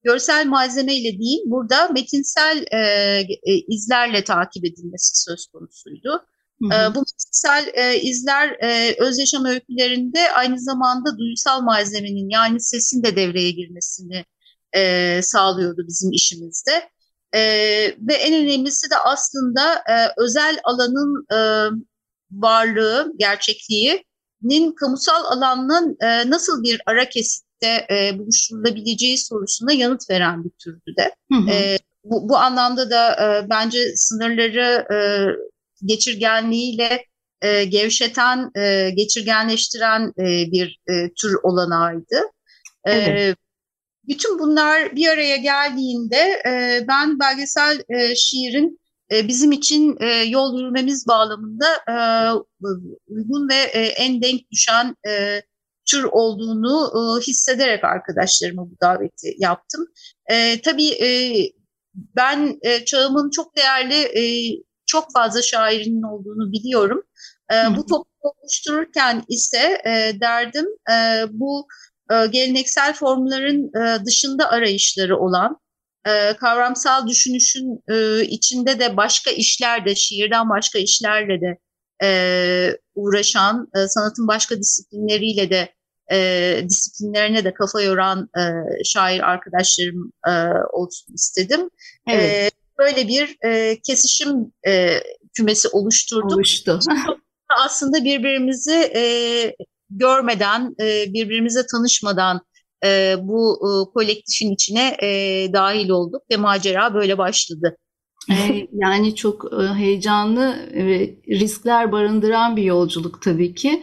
görsel 0.03 0.47
malzemeyle 0.47 1.19
değil, 1.19 1.41
burada 1.47 1.89
metinsel 1.89 2.65
e, 2.73 2.79
e, 3.43 3.55
izlerle 3.69 4.25
takip 4.25 4.65
edilmesi 4.65 5.23
söz 5.25 5.47
konusuydu. 5.47 6.25
Hı 6.63 6.67
hı. 6.67 6.95
Bu 6.95 6.99
metinsel 6.99 7.71
e, 7.75 8.01
izler 8.01 8.57
e, 8.63 8.97
öz 8.99 9.19
yaşam 9.19 9.45
öykülerinde 9.45 10.33
aynı 10.33 10.61
zamanda 10.61 11.19
duysal 11.19 11.63
malzemenin 11.63 12.29
yani 12.31 12.61
sesin 12.61 13.03
de 13.03 13.17
devreye 13.17 13.51
girmesini 13.51 14.25
e, 14.77 15.21
sağlıyordu 15.23 15.85
bizim 15.89 16.13
işimizde. 16.13 16.91
E, 17.35 17.41
ve 17.99 18.15
en 18.15 18.45
önemlisi 18.45 18.91
de 18.91 18.97
aslında 18.97 19.75
e, 19.75 19.95
özel 20.17 20.61
alanın 20.65 21.27
e, 21.33 21.39
varlığı, 22.33 23.13
gerçekliğinin 23.19 24.75
kamusal 24.81 25.25
alanın 25.25 25.97
e, 26.01 26.31
nasıl 26.31 26.63
bir 26.63 26.81
ara 26.87 27.09
kesitte 27.09 27.87
e, 27.91 28.19
buluşturulabileceği 28.19 29.19
sorusuna 29.19 29.73
yanıt 29.73 30.11
veren 30.11 30.45
bir 30.45 30.53
türdü 30.65 30.97
de. 30.99 31.15
Hı 31.33 31.39
hı. 31.39 31.51
E, 31.51 31.79
bu, 32.05 32.29
bu 32.29 32.37
anlamda 32.37 32.91
da 32.91 33.13
e, 33.13 33.51
bence 33.51 33.97
sınırları 33.97 34.95
e, 34.95 34.99
geçirgenliğiyle 35.85 37.05
e, 37.43 37.65
gevşeten, 37.65 38.51
e, 38.57 38.91
geçirgenleştiren 38.91 40.13
e, 40.19 40.53
bir 40.53 40.81
e, 40.91 41.13
tür 41.23 41.37
olanağıydı. 41.43 42.21
E, 42.85 42.93
evet. 42.93 43.37
Bütün 44.09 44.39
bunlar 44.39 44.97
bir 44.97 45.09
araya 45.09 45.37
geldiğinde 45.37 46.43
e, 46.47 46.85
ben 46.89 47.19
belgesel 47.19 47.83
e, 47.89 48.15
şiirin 48.15 48.81
e, 49.13 49.29
bizim 49.29 49.53
için 49.53 49.97
e, 50.01 50.07
yol 50.07 50.59
yürümemiz 50.59 51.07
bağlamında 51.07 51.67
e, 51.89 51.97
uygun 53.09 53.49
ve 53.49 53.55
e, 53.55 53.81
en 53.81 54.23
denk 54.23 54.51
düşen 54.51 54.95
e, 55.09 55.43
tür 55.91 56.05
olduğunu 56.05 56.91
e, 56.95 57.21
hissederek 57.27 57.85
arkadaşlarıma 57.85 58.63
bu 58.63 58.77
daveti 58.83 59.35
yaptım. 59.39 59.87
E, 60.31 60.61
tabii 60.61 60.89
e, 60.89 61.09
ben 61.95 62.59
e, 62.63 62.85
çağımın 62.85 63.31
çok 63.31 63.57
değerli 63.57 63.95
e, 63.95 64.23
çok 64.87 65.13
fazla 65.13 65.43
şairinin 65.43 66.03
olduğunu 66.03 66.53
biliyorum. 66.53 67.03
E, 67.53 67.77
bu 67.77 67.87
toplumu 67.87 68.33
oluştururken 68.43 69.25
ise 69.29 69.83
e, 69.87 70.21
derdim 70.21 70.67
e, 70.93 71.25
bu 71.31 71.67
e, 72.13 72.27
geleneksel 72.27 72.95
formların 72.95 73.71
e, 73.83 74.05
dışında 74.05 74.51
arayışları 74.51 75.19
olan, 75.19 75.57
e, 76.07 76.37
kavramsal 76.37 77.07
düşünüşün 77.07 77.83
e, 77.91 78.25
içinde 78.25 78.79
de 78.79 78.97
başka 78.97 79.31
işler 79.31 79.87
de, 79.87 79.95
şiirden 79.95 80.51
başka 80.51 80.79
işlerle 80.79 81.41
de 81.41 81.59
e, 82.03 82.09
uğraşan, 82.95 83.69
e, 83.77 83.89
sanatın 83.89 84.29
başka 84.29 84.59
disiplinleriyle 84.59 85.51
de 85.51 85.75
e, 86.13 86.61
disiplinlerine 86.69 87.45
de 87.45 87.55
kafa 87.55 87.81
yoran 87.81 88.29
e, 88.39 88.43
şair 88.85 89.21
arkadaşlarım 89.21 90.13
e, 90.29 90.33
olsun 90.73 91.15
istedim. 91.15 91.71
Evet. 92.11 92.33
E, 92.33 92.51
böyle 92.79 93.09
bir 93.09 93.37
e, 93.45 93.81
kesişim 93.81 94.53
e, 94.67 95.01
kümesi 95.37 95.69
oluşturduk. 95.69 96.33
Oluştu. 96.33 96.81
Aslında 97.65 98.05
birbirimizi 98.05 98.93
e, 98.97 99.03
görmeden, 99.91 100.75
e, 100.81 101.13
birbirimize 101.13 101.61
tanışmadan 101.73 102.41
e, 102.85 103.17
bu 103.21 103.57
e, 103.57 103.71
kolektifin 103.95 104.53
içine 104.53 104.97
e, 105.03 105.09
dahil 105.53 105.89
olduk 105.89 106.23
ve 106.31 106.37
macera 106.37 106.95
böyle 106.95 107.19
başladı. 107.19 107.77
Yani 108.73 109.15
çok 109.15 109.53
heyecanlı 109.77 110.57
ve 110.75 111.15
riskler 111.29 111.93
barındıran 111.93 112.57
bir 112.57 112.63
yolculuk 112.63 113.23
tabii 113.23 113.55
ki. 113.55 113.83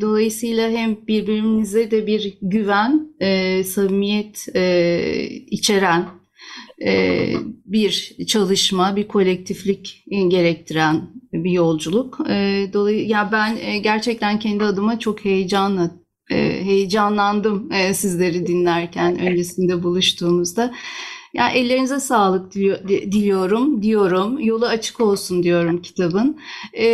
Dolayısıyla 0.00 0.70
hem 0.70 1.06
birbirimize 1.06 1.90
de 1.90 2.06
bir 2.06 2.38
güven, 2.42 3.14
samimiyet 3.64 4.48
içeren 5.50 6.00
e, 6.00 6.19
bir 7.66 8.16
çalışma, 8.26 8.96
bir 8.96 9.08
kolektiflik 9.08 10.04
gerektiren 10.08 11.10
bir 11.32 11.50
yolculuk. 11.50 12.18
E, 12.30 12.66
dolayısıyla 12.72 13.18
ya 13.18 13.32
ben 13.32 13.56
e, 13.56 13.78
gerçekten 13.78 14.38
kendi 14.38 14.64
adıma 14.64 14.98
çok 14.98 15.24
heyecanla 15.24 15.90
heyecanlandım 16.30 17.70
sizleri 17.92 18.46
dinlerken 18.46 19.18
öncesinde 19.18 19.82
buluştuğumuzda. 19.82 20.74
Ya 21.34 21.48
ellerinize 21.48 22.00
sağlık 22.00 22.54
diliyorum, 22.88 23.82
diyorum. 23.82 24.40
Yolu 24.40 24.66
açık 24.66 25.00
olsun 25.00 25.42
diyorum 25.42 25.82
kitabın. 25.82 26.38
E, 26.72 26.86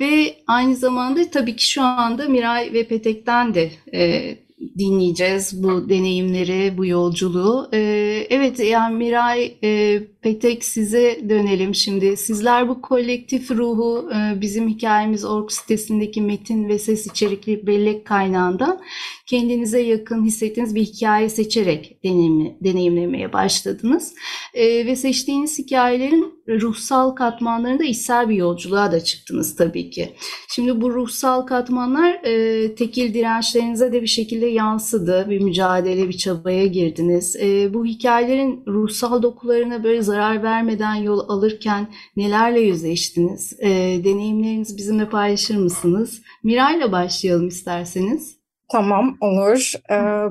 ve 0.00 0.36
aynı 0.46 0.76
zamanda 0.76 1.30
tabii 1.30 1.56
ki 1.56 1.68
şu 1.68 1.82
anda 1.82 2.28
Miray 2.28 2.72
ve 2.72 2.88
Petek'ten 2.88 3.54
de 3.54 3.70
e, 3.94 4.34
dinleyeceğiz 4.78 5.62
bu 5.62 5.88
deneyimleri, 5.88 6.78
bu 6.78 6.86
yolculuğu. 6.86 7.68
Ee, 7.72 8.26
evet 8.30 8.60
yani 8.60 8.96
Miray 8.96 9.56
e, 9.64 10.02
Petek 10.22 10.64
size 10.64 11.20
dönelim 11.28 11.74
şimdi. 11.74 12.16
Sizler 12.16 12.68
bu 12.68 12.82
kolektif 12.82 13.50
ruhu 13.50 14.10
e, 14.14 14.40
bizim 14.40 14.68
hikayemiz 14.68 15.24
org 15.24 15.50
sitesindeki 15.50 16.22
metin 16.22 16.68
ve 16.68 16.78
ses 16.78 17.06
içerikli 17.06 17.66
bellek 17.66 18.04
kaynağından 18.04 18.80
kendinize 19.26 19.80
yakın 19.80 20.24
hissettiğiniz 20.24 20.74
bir 20.74 20.80
hikaye 20.80 21.28
seçerek 21.28 22.04
deneyim, 22.04 22.54
deneyimlemeye 22.64 23.32
başladınız. 23.32 24.14
E, 24.54 24.86
ve 24.86 24.96
seçtiğiniz 24.96 25.58
hikayelerin 25.58 26.34
ruhsal 26.48 27.10
katmanlarında 27.10 27.84
içsel 27.84 28.28
bir 28.28 28.36
yolculuğa 28.36 28.92
da 28.92 29.04
çıktınız 29.04 29.56
tabii 29.56 29.90
ki. 29.90 30.14
Şimdi 30.48 30.80
bu 30.80 30.94
ruhsal 30.94 31.46
katmanlar 31.46 32.12
e, 32.24 32.74
tekil 32.74 33.14
dirençlerinize 33.14 33.92
de 33.92 34.02
bir 34.02 34.06
şekilde 34.06 34.46
yansıdı. 34.46 35.26
Bir 35.30 35.40
mücadele, 35.40 36.08
bir 36.08 36.16
çabaya 36.16 36.66
girdiniz. 36.66 37.36
Bu 37.74 37.86
hikayelerin 37.86 38.62
ruhsal 38.66 39.22
dokularına 39.22 39.84
böyle 39.84 40.02
zarar 40.08 40.42
vermeden 40.42 40.94
yol 40.94 41.28
alırken 41.28 41.88
nelerle 42.16 42.60
yüzleştiniz? 42.60 43.52
E, 43.60 43.68
deneyimlerinizi 44.04 44.76
bizimle 44.76 45.08
paylaşır 45.08 45.56
mısınız? 45.56 46.22
Miray'la 46.42 46.92
başlayalım 46.92 47.48
isterseniz. 47.48 48.38
Tamam, 48.72 49.16
olur. 49.20 49.72
Ee, 49.90 50.28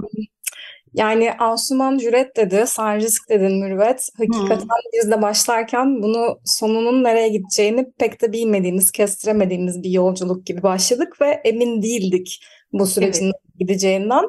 yani 0.93 1.33
Asuman 1.39 1.97
cüret 1.97 2.37
dedi, 2.37 2.63
sen 2.67 2.95
risk 2.99 3.29
dedin 3.29 3.59
mürüvvet. 3.63 4.09
Hakikaten 4.17 4.61
hmm. 4.61 4.91
biz 4.93 5.11
de 5.11 5.21
başlarken 5.21 6.01
bunu 6.03 6.39
sonunun 6.45 7.03
nereye 7.03 7.29
gideceğini 7.29 7.85
pek 7.99 8.21
de 8.21 8.33
bilmediğimiz, 8.33 8.91
kestiremediğimiz 8.91 9.83
bir 9.83 9.89
yolculuk 9.89 10.45
gibi 10.45 10.63
başladık 10.63 11.21
ve 11.21 11.41
emin 11.45 11.81
değildik 11.81 12.39
bu 12.73 12.85
sürecin 12.85 13.25
evet. 13.25 13.59
gideceğinden. 13.59 14.23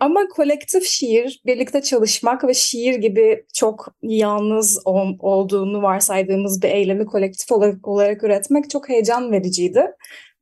Ama 0.00 0.28
kolektif 0.28 0.84
şiir, 0.86 1.42
birlikte 1.46 1.82
çalışmak 1.82 2.44
ve 2.44 2.54
şiir 2.54 2.94
gibi 2.94 3.44
çok 3.54 3.94
yalnız 4.02 4.82
ol, 4.84 5.08
olduğunu 5.18 5.82
varsaydığımız 5.82 6.62
bir 6.62 6.68
eylemi 6.68 7.06
kolektif 7.06 7.52
olarak, 7.52 7.88
olarak 7.88 8.24
üretmek 8.24 8.70
çok 8.70 8.88
heyecan 8.88 9.32
vericiydi. 9.32 9.86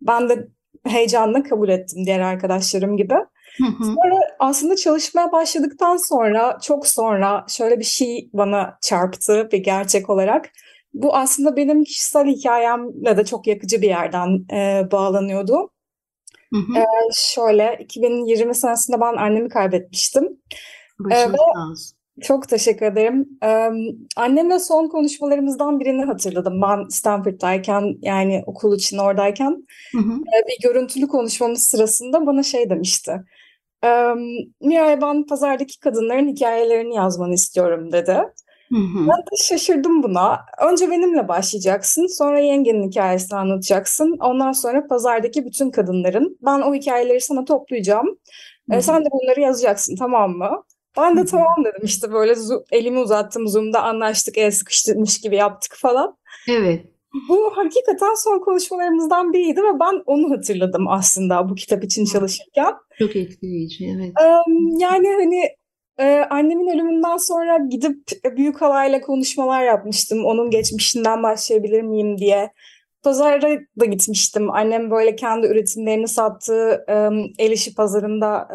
Ben 0.01 0.29
de 0.29 0.49
heyecanla 0.87 1.43
kabul 1.43 1.69
ettim 1.69 2.07
diğer 2.07 2.21
arkadaşlarım 2.21 2.97
gibi. 2.97 3.15
Sonra 3.85 4.21
aslında 4.39 4.77
çalışmaya 4.77 5.33
başladıktan 5.33 5.97
sonra 6.09 6.59
çok 6.63 6.87
sonra 6.87 7.47
şöyle 7.49 7.79
bir 7.79 7.85
şey 7.85 8.31
bana 8.33 8.79
çarptı 8.83 9.49
bir 9.53 9.59
gerçek 9.59 10.11
olarak. 10.11 10.51
Bu 10.95 11.17
aslında 11.17 11.57
benim 11.57 11.85
kişisel 11.85 12.27
hikayemle 12.27 13.17
de 13.17 13.25
çok 13.25 13.47
yakıcı 13.47 13.83
bir 13.83 13.89
yerden 13.89 14.29
e, 14.53 14.91
bağlanıyordu. 14.91 15.71
Hı 16.53 16.59
hı. 16.59 16.79
E, 16.79 16.85
şöyle 17.15 17.79
2020 17.81 18.55
senesinde 18.55 19.01
ben 19.01 19.17
annemi 19.17 19.49
kaybetmiştim. 19.49 20.29
Başınız 20.99 21.95
e, 22.19 22.23
Çok 22.23 22.49
teşekkür 22.49 22.87
ederim. 22.87 23.29
Ee, 23.45 23.71
annemle 24.17 24.59
son 24.59 24.89
konuşmalarımızdan 24.89 25.81
birini 25.81 26.05
hatırladım. 26.05 26.63
Ben 26.63 26.89
Stanford'dayken 26.89 27.99
yani 28.03 28.43
okul 28.47 28.77
için 28.77 28.99
oradayken 28.99 29.67
hı 29.93 29.99
hı. 29.99 30.21
Bir 30.49 30.69
görüntülü 30.69 31.09
konuşmamız 31.09 31.63
sırasında 31.63 32.27
bana 32.27 32.43
şey 32.43 32.71
demişti. 32.71 33.21
Miray 34.61 35.01
ben 35.03 35.27
pazardaki 35.27 35.81
kadınların 35.81 36.29
hikayelerini 36.29 36.95
yazmanı 36.95 37.35
istiyorum 37.35 37.93
dedi. 37.93 38.23
Hı 38.73 38.79
hı. 38.79 38.99
Ben 38.99 39.19
de 39.19 39.37
şaşırdım 39.49 40.03
buna. 40.03 40.41
Önce 40.71 40.91
benimle 40.91 41.29
başlayacaksın, 41.29 42.19
sonra 42.19 42.39
yengenin 42.39 42.91
hikayesini 42.91 43.39
anlatacaksın. 43.39 44.17
Ondan 44.21 44.53
sonra 44.53 44.87
pazardaki 44.87 45.45
bütün 45.45 45.71
kadınların. 45.71 46.39
Ben 46.43 46.61
o 46.61 46.75
hikayeleri 46.75 47.21
sana 47.21 47.45
toplayacağım. 47.45 48.19
Hı 48.71 48.77
hı. 48.77 48.83
sen 48.83 49.05
de 49.05 49.09
bunları 49.13 49.41
yazacaksın 49.41 49.97
tamam 49.97 50.31
mı? 50.31 50.63
Ben 50.97 51.17
de 51.17 51.21
hı 51.21 51.25
hı. 51.25 51.27
tamam 51.27 51.65
dedim 51.65 51.85
işte 51.85 52.13
böyle 52.13 52.35
elimi 52.73 52.99
uzattım 52.99 53.49
Zoom'da 53.49 53.83
anlaştık, 53.83 54.39
el 54.39 54.51
sıkıştırmış 54.51 55.21
gibi 55.21 55.37
yaptık 55.37 55.73
falan. 55.77 56.17
Evet. 56.49 56.87
Bu 57.29 57.51
hakikaten 57.57 58.15
son 58.25 58.39
konuşmalarımızdan 58.39 59.33
biriydi 59.33 59.61
ve 59.61 59.81
ben 59.81 60.03
onu 60.07 60.31
hatırladım 60.31 60.89
aslında 60.89 61.49
bu 61.49 61.55
kitap 61.55 61.85
için 61.85 62.05
çalışırken. 62.05 62.75
Çok 62.99 63.17
etkileyici, 63.17 63.95
evet. 63.97 64.13
Yani 64.79 65.09
hani 65.09 65.43
annemin 66.31 66.75
ölümünden 66.75 67.17
sonra 67.17 67.59
gidip 67.71 67.99
büyük 68.37 68.61
halayla 68.61 69.01
konuşmalar 69.01 69.63
yapmıştım. 69.65 70.25
Onun 70.25 70.51
geçmişinden 70.51 71.23
başlayabilir 71.23 71.83
miyim 71.83 72.19
diye. 72.19 72.53
Pazara 73.03 73.43
da 73.81 73.85
gitmiştim. 73.85 74.51
Annem 74.51 74.91
böyle 74.91 75.17
kendi 75.17 75.47
üretimlerini 75.47 76.09
sattığı 76.09 76.85
el 77.39 77.51
işi 77.51 77.75
pazarında 77.75 78.49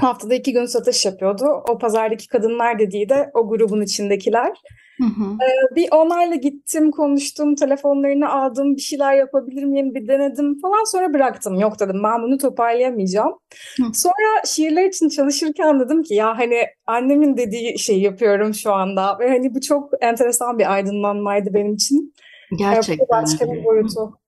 haftada 0.00 0.34
iki 0.34 0.52
gün 0.52 0.64
satış 0.64 1.06
yapıyordu. 1.06 1.44
O 1.68 1.78
pazardaki 1.78 2.28
kadınlar 2.28 2.78
dediği 2.78 3.08
de 3.08 3.30
o 3.34 3.48
grubun 3.48 3.82
içindekiler. 3.82 4.52
Hı 4.98 5.04
hı. 5.04 5.24
Ee, 5.24 5.76
bir 5.76 5.88
onlarla 5.92 6.34
gittim, 6.34 6.90
konuştum, 6.90 7.54
telefonlarını 7.54 8.30
aldım, 8.30 8.76
bir 8.76 8.80
şeyler 8.80 9.14
yapabilir 9.14 9.64
miyim, 9.64 9.94
bir 9.94 10.08
denedim 10.08 10.60
falan 10.60 10.84
sonra 10.92 11.14
bıraktım. 11.14 11.58
Yok 11.58 11.80
dedim 11.80 12.02
ben 12.04 12.22
bunu 12.22 12.38
toparlayamayacağım. 12.38 13.32
Hı. 13.76 13.84
Sonra 13.94 14.44
şiirler 14.46 14.84
için 14.84 15.08
çalışırken 15.08 15.80
dedim 15.80 16.02
ki 16.02 16.14
ya 16.14 16.38
hani 16.38 16.62
annemin 16.86 17.36
dediği 17.36 17.78
şeyi 17.78 18.02
yapıyorum 18.02 18.54
şu 18.54 18.72
anda 18.72 19.18
ve 19.18 19.28
hani 19.28 19.54
bu 19.54 19.60
çok 19.60 19.90
enteresan 20.00 20.58
bir 20.58 20.72
aydınlanmaydı 20.72 21.54
benim 21.54 21.74
için. 21.74 22.14
Gerçekten. 22.58 23.04
Ee, 23.04 23.08
başka 23.08 23.52
bir 23.52 23.64
boyutu. 23.64 24.18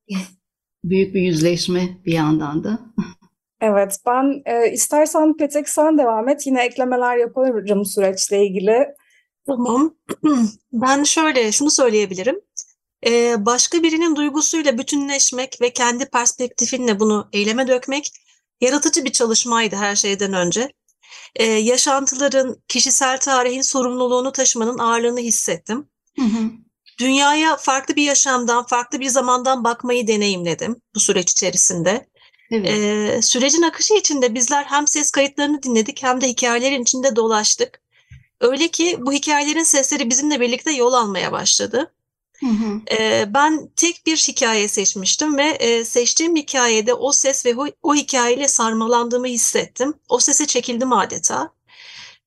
Büyük 0.85 1.14
bir 1.14 1.20
yüzleşme 1.20 1.80
bir 2.06 2.12
yandan 2.12 2.64
da. 2.64 2.78
Evet, 3.61 3.96
ben 4.06 4.42
e, 4.46 4.72
istersen 4.72 5.37
Petek 5.37 5.68
sen 5.68 5.98
devam 5.98 6.28
et. 6.28 6.46
Yine 6.46 6.64
eklemeler 6.64 7.16
yaparım 7.16 7.85
süreçle 7.85 8.46
ilgili. 8.46 8.87
Tamam. 9.46 9.94
Ben 10.72 11.05
şöyle 11.05 11.53
şunu 11.53 11.70
söyleyebilirim. 11.70 12.40
Ee, 13.07 13.46
başka 13.46 13.83
birinin 13.83 14.16
duygusuyla 14.16 14.79
bütünleşmek 14.79 15.59
ve 15.61 15.72
kendi 15.72 16.05
perspektifinle 16.05 17.00
bunu 17.00 17.29
eyleme 17.33 17.68
dökmek 17.68 18.12
yaratıcı 18.61 19.05
bir 19.05 19.12
çalışmaydı 19.12 19.76
her 19.76 19.96
şeyden 19.96 20.33
önce. 20.33 20.72
Ee, 21.37 21.44
yaşantıların, 21.44 22.57
kişisel 22.68 23.18
tarihin 23.20 23.62
sorumluluğunu 23.62 24.33
taşımanın 24.33 24.79
ağırlığını 24.79 25.20
hissettim. 25.20 25.88
Hı 26.18 26.24
hı. 26.24 26.50
Dünyaya 27.00 27.57
farklı 27.57 27.96
bir 27.96 28.03
yaşamdan, 28.03 28.66
farklı 28.66 29.00
bir 29.00 29.09
zamandan 29.09 29.64
bakmayı 29.64 30.07
deneyimledim 30.07 30.76
bu 30.94 31.00
süreç 31.00 31.33
içerisinde. 31.33 32.07
Evet. 32.53 32.68
Ee, 32.68 33.22
sürecin 33.22 33.62
akışı 33.62 33.94
içinde 33.94 34.35
bizler 34.35 34.64
hem 34.64 34.87
ses 34.87 35.11
kayıtlarını 35.11 35.62
dinledik 35.62 36.03
hem 36.03 36.20
de 36.20 36.29
hikayelerin 36.29 36.83
içinde 36.83 37.16
dolaştık. 37.16 37.81
Öyle 38.40 38.68
ki 38.68 38.96
bu 39.00 39.12
hikayelerin 39.12 39.62
sesleri 39.62 40.11
bizimle 40.11 40.40
birlikte 40.40 40.72
yol 40.72 40.92
almaya 40.92 41.33
başladı. 41.33 41.92
Hı 42.40 42.46
hı. 42.46 42.81
Ben 43.35 43.70
tek 43.76 44.07
bir 44.07 44.16
hikaye 44.16 44.68
seçmiştim 44.68 45.38
ve 45.38 45.85
seçtiğim 45.85 46.37
hikayede 46.37 46.94
o 46.94 47.12
ses 47.12 47.46
ve 47.46 47.55
o, 47.83 47.94
hikayeyle 47.94 48.48
sarmalandığımı 48.48 49.26
hissettim. 49.26 49.94
O 50.09 50.18
sese 50.18 50.46
çekildim 50.46 50.92
adeta. 50.92 51.53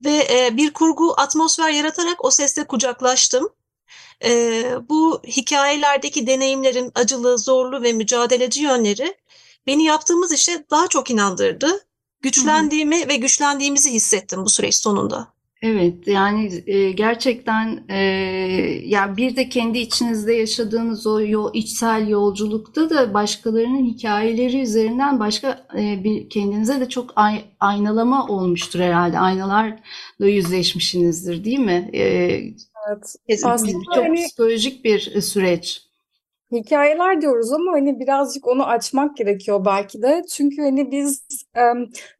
Ve 0.06 0.50
bir 0.58 0.74
kurgu 0.74 1.14
atmosfer 1.18 1.70
yaratarak 1.70 2.26
o 2.26 2.32
sesle 2.32 2.68
kucaklaştım. 2.68 3.50
Bu 4.90 5.22
hikayelerdeki 5.28 6.28
deneyimlerin 6.28 6.92
acılı, 6.96 7.38
zorlu 7.38 7.84
ve 7.84 7.94
mücadeleci 7.94 8.62
yönleri 8.62 9.18
beni 9.68 9.84
yaptığımız 9.84 10.32
işe 10.32 10.66
daha 10.72 10.88
çok 10.88 11.12
inandırdı. 11.12 11.86
Güçlendiğimi 12.22 13.00
hı 13.00 13.06
hı. 13.06 13.10
ve 13.10 13.16
güçlendiğimizi 13.16 13.92
hissettim 13.92 14.46
bu 14.46 14.50
süreç 14.50 14.76
sonunda. 14.76 15.33
Evet 15.64 16.08
yani 16.08 16.64
e, 16.68 16.92
gerçekten 16.92 17.84
e, 17.90 17.98
yani 18.86 19.18
bir 19.18 19.36
de 19.36 19.50
kendi 19.50 19.80
içinizde 19.80 20.34
yaşadığınız 20.34 21.08
o 21.08 21.22
yol, 21.22 21.54
içsel 21.54 22.08
yolculukta 22.08 22.90
da 22.90 23.14
başkalarının 23.14 23.86
hikayeleri 23.86 24.62
üzerinden 24.62 25.20
başka 25.20 25.68
e, 25.78 26.04
bir 26.04 26.30
kendinize 26.30 26.80
de 26.80 26.90
çok 26.90 27.12
ay, 27.16 27.42
aynalama 27.60 28.28
olmuştur 28.28 28.80
herhalde. 28.80 29.20
Aynalarla 29.20 29.78
yüzleşmişsinizdir 30.20 31.44
değil 31.44 31.60
mi? 31.60 31.90
E, 31.94 32.04
evet. 32.88 33.42
Aslında 33.44 33.72
çok 33.96 34.06
hani... 34.06 34.16
psikolojik 34.16 34.86
bir 34.86 35.22
süreç 35.22 35.93
hikayeler 36.58 37.22
diyoruz 37.22 37.54
ama 37.54 37.72
hani 37.72 38.00
birazcık 38.00 38.48
onu 38.48 38.68
açmak 38.68 39.18
gerekiyor 39.18 39.66
belki 39.66 40.02
de. 40.02 40.24
Çünkü 40.32 40.62
hani 40.62 40.92
biz 40.92 41.26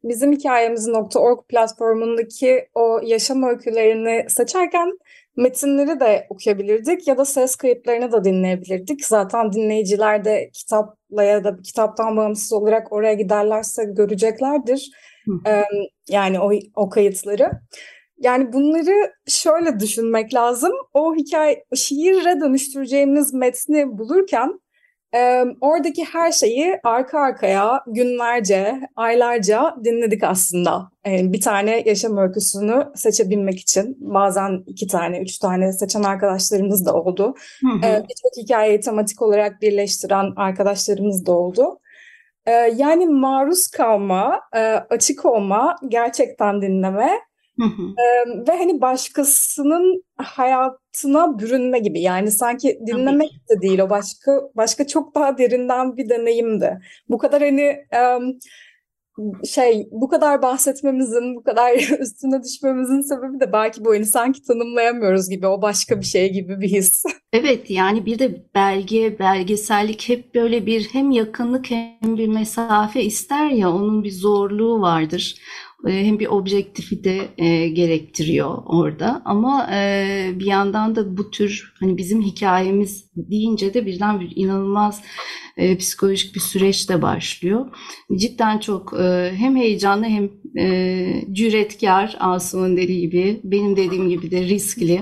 bizim 0.04 0.32
hikayemizin 0.32 0.94
.org 1.16 1.48
platformundaki 1.48 2.68
o 2.74 3.00
yaşam 3.02 3.42
öykülerini 3.42 4.30
seçerken 4.30 4.98
metinleri 5.36 6.00
de 6.00 6.26
okuyabilirdik 6.28 7.08
ya 7.08 7.18
da 7.18 7.24
ses 7.24 7.56
kayıtlarını 7.56 8.12
da 8.12 8.24
dinleyebilirdik. 8.24 9.06
Zaten 9.06 9.52
dinleyiciler 9.52 10.24
de 10.24 10.50
kitapla 10.52 11.22
ya 11.22 11.44
da 11.44 11.56
kitaptan 11.64 12.16
bağımsız 12.16 12.52
olarak 12.52 12.92
oraya 12.92 13.14
giderlerse 13.14 13.84
göreceklerdir. 13.84 14.90
Yani 16.08 16.40
o, 16.40 16.52
o 16.74 16.88
kayıtları. 16.88 17.50
Yani 18.18 18.52
bunları 18.52 19.12
şöyle 19.26 19.80
düşünmek 19.80 20.34
lazım. 20.34 20.72
O 20.94 21.14
hikaye 21.14 21.64
şiire 21.74 22.40
dönüştüreceğimiz 22.40 23.34
metni 23.34 23.98
bulurken 23.98 24.60
Ee, 25.16 25.44
oradaki 25.60 26.04
her 26.04 26.32
şeyi 26.32 26.80
arka 26.84 27.20
arkaya 27.20 27.80
günlerce, 27.86 28.80
aylarca 28.96 29.76
dinledik 29.84 30.24
aslında. 30.24 30.90
Ee, 31.06 31.32
bir 31.32 31.40
tane 31.40 31.82
yaşam 31.86 32.16
öyküsünü 32.18 32.86
seçebilmek 32.94 33.60
için 33.60 33.96
bazen 34.00 34.62
iki 34.66 34.86
tane, 34.86 35.18
üç 35.20 35.38
tane 35.38 35.72
seçen 35.72 36.02
arkadaşlarımız 36.02 36.86
da 36.86 36.94
oldu. 36.94 37.34
Ee, 37.84 38.02
Birçok 38.08 38.44
hikayeyi 38.44 38.80
tematik 38.80 39.22
olarak 39.22 39.62
birleştiren 39.62 40.32
arkadaşlarımız 40.36 41.26
da 41.26 41.32
oldu. 41.32 41.80
Ee, 42.46 42.52
yani 42.76 43.06
maruz 43.06 43.68
kalma, 43.68 44.40
e, 44.56 44.60
açık 44.90 45.24
olma, 45.24 45.76
gerçekten 45.88 46.62
dinleme 46.62 47.10
Hı 47.60 47.64
hı. 47.64 47.82
ee, 47.98 48.30
ve 48.48 48.58
hani 48.58 48.80
başkasının 48.80 50.04
hayatına 50.16 51.38
bürünme 51.38 51.78
gibi 51.78 52.00
yani 52.00 52.30
sanki 52.30 52.80
dinlemek 52.86 53.30
de 53.50 53.62
değil 53.62 53.78
o 53.78 53.90
başka 53.90 54.32
başka 54.54 54.86
çok 54.86 55.14
daha 55.14 55.38
derinden 55.38 55.96
bir 55.96 56.08
deneyimdi. 56.08 56.80
Bu 57.08 57.18
kadar 57.18 57.42
hani 57.42 57.86
şey 59.48 59.88
bu 59.90 60.08
kadar 60.08 60.42
bahsetmemizin 60.42 61.36
bu 61.36 61.42
kadar 61.42 61.74
üstüne 62.00 62.42
düşmemizin 62.42 63.00
sebebi 63.00 63.40
de 63.40 63.52
belki 63.52 63.84
bu 63.84 63.90
hani 63.90 64.06
sanki 64.06 64.42
tanımlayamıyoruz 64.42 65.28
gibi 65.28 65.46
o 65.46 65.62
başka 65.62 66.00
bir 66.00 66.06
şey 66.06 66.32
gibi 66.32 66.60
bir 66.60 66.68
his. 66.68 67.02
Evet 67.32 67.70
yani 67.70 68.06
bir 68.06 68.18
de 68.18 68.44
belge, 68.54 69.18
belgesellik 69.18 70.08
hep 70.08 70.34
böyle 70.34 70.66
bir 70.66 70.88
hem 70.92 71.10
yakınlık 71.10 71.70
hem 71.70 72.16
bir 72.18 72.28
mesafe 72.28 73.02
ister 73.02 73.50
ya 73.50 73.72
onun 73.72 74.04
bir 74.04 74.10
zorluğu 74.10 74.80
vardır. 74.80 75.34
E, 75.86 76.04
Hem 76.04 76.18
bir 76.18 76.26
objektifite 76.26 77.28
e, 77.38 77.68
gerektiriyor 77.68 78.58
orada 78.66 79.22
ama 79.24 79.68
e, 79.74 80.30
bir 80.34 80.46
yandan 80.46 80.96
da 80.96 81.16
bu 81.16 81.30
tür 81.30 81.74
hani 81.80 81.96
bizim 81.96 82.22
hikayemiz 82.22 83.10
deyince 83.16 83.74
de 83.74 83.86
birden 83.86 84.20
bir 84.20 84.32
inanılmaz 84.36 85.02
e, 85.56 85.76
psikolojik 85.76 86.34
bir 86.34 86.40
süreç 86.40 86.88
de 86.88 87.02
başlıyor. 87.02 87.66
Cidden 88.16 88.58
çok 88.58 88.94
e, 89.00 89.32
hem 89.36 89.56
heyecanlı 89.56 90.04
hem 90.04 90.30
e, 90.58 91.24
cüretkar 91.32 92.16
Asuman 92.20 92.76
dediği 92.76 93.00
gibi 93.00 93.40
benim 93.44 93.76
dediğim 93.76 94.08
gibi 94.08 94.30
de 94.30 94.42
riskli. 94.42 95.00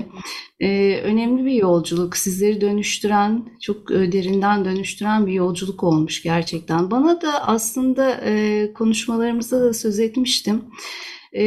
Ee, 0.59 0.99
önemli 1.03 1.45
bir 1.45 1.53
yolculuk, 1.53 2.17
sizleri 2.17 2.61
dönüştüren, 2.61 3.45
çok 3.61 3.91
e, 3.91 4.11
derinden 4.11 4.65
dönüştüren 4.65 5.27
bir 5.27 5.33
yolculuk 5.33 5.83
olmuş 5.83 6.23
gerçekten. 6.23 6.91
Bana 6.91 7.21
da 7.21 7.47
aslında 7.47 8.21
e, 8.25 8.73
konuşmalarımızda 8.73 9.61
da 9.61 9.73
söz 9.73 9.99
etmiştim. 9.99 10.61
Ee, 11.33 11.43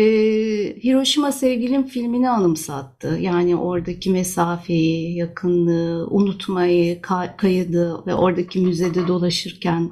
Hiroşima 0.84 1.32
Sevgilim 1.32 1.86
filmini 1.86 2.30
anımsattı. 2.30 3.18
Yani 3.20 3.56
oradaki 3.56 4.10
mesafeyi, 4.10 5.16
yakınlığı, 5.16 6.06
unutmayı, 6.10 7.00
ka- 7.00 7.36
kaydı 7.36 8.06
ve 8.06 8.14
oradaki 8.14 8.58
müzede 8.58 9.08
dolaşırken 9.08 9.90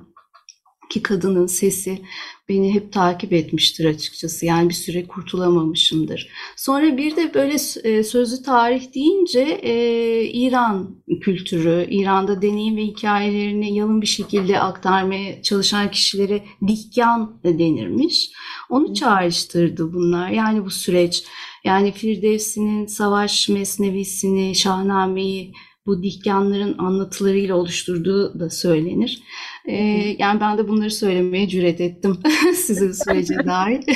ki 0.90 1.02
kadının 1.02 1.46
sesi 1.46 2.02
beni 2.48 2.74
hep 2.74 2.92
takip 2.92 3.32
etmiştir 3.32 3.84
açıkçası. 3.84 4.46
Yani 4.46 4.68
bir 4.68 4.74
süre 4.74 5.06
kurtulamamışımdır. 5.06 6.28
Sonra 6.56 6.96
bir 6.96 7.16
de 7.16 7.34
böyle 7.34 7.54
e, 7.84 8.04
sözlü 8.04 8.42
tarih 8.42 8.94
deyince 8.94 9.40
e, 9.40 10.24
İran 10.24 10.96
kültürü, 11.20 11.86
İran'da 11.90 12.42
deneyim 12.42 12.76
ve 12.76 12.82
hikayelerini 12.82 13.74
yalın 13.74 14.02
bir 14.02 14.06
şekilde 14.06 14.60
aktarmaya 14.60 15.42
çalışan 15.42 15.90
kişilere 15.90 16.44
dihkan 16.66 17.40
denirmiş. 17.44 18.30
Onu 18.70 18.94
çağrıştırdı 18.94 19.92
bunlar. 19.92 20.30
Yani 20.30 20.64
bu 20.64 20.70
süreç. 20.70 21.24
Yani 21.64 21.92
Firdevsi'nin 21.92 22.86
Savaş 22.86 23.48
Mesnevisini, 23.48 24.54
Şahname'yi 24.54 25.52
bu 25.86 26.02
dihkanların 26.02 26.78
anlatılarıyla 26.78 27.56
oluşturduğu 27.56 28.40
da 28.40 28.50
söylenir. 28.50 29.22
Ee, 29.68 29.74
yani 30.18 30.40
ben 30.40 30.58
de 30.58 30.68
bunları 30.68 30.90
söylemeye 30.90 31.48
cüret 31.48 31.80
ettim 31.80 32.18
sizin 32.54 32.92
sürece 32.92 33.34
dahil. 33.46 33.82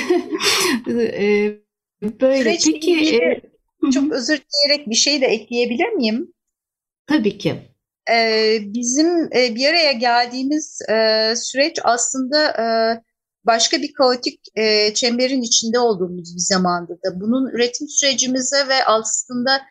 Ee, 0.89 1.59
böyle. 2.21 2.37
Süreçle 2.37 2.71
Peki, 2.71 2.91
ilgili 2.91 3.15
e, 3.15 3.41
Çok 3.93 4.11
özür 4.13 4.37
dileyerek 4.39 4.89
bir 4.89 4.95
şey 4.95 5.21
de 5.21 5.25
ekleyebilir 5.25 5.89
miyim? 5.89 6.33
tabii 7.07 7.37
ki. 7.37 7.55
Ee, 8.11 8.59
bizim 8.61 9.07
e, 9.35 9.55
bir 9.55 9.67
araya 9.69 9.91
geldiğimiz 9.91 10.79
e, 10.89 11.33
süreç 11.35 11.79
aslında 11.83 12.47
e, 12.47 12.65
başka 13.45 13.77
bir 13.81 13.93
kaotik 13.93 14.39
e, 14.55 14.93
çemberin 14.93 15.41
içinde 15.41 15.79
olduğumuz 15.79 16.35
bir 16.35 16.39
zamandı 16.55 16.99
da. 17.05 17.19
Bunun 17.21 17.49
üretim 17.55 17.87
sürecimize 17.87 18.67
ve 18.67 18.85
aslında 18.85 19.55
e, 19.57 19.61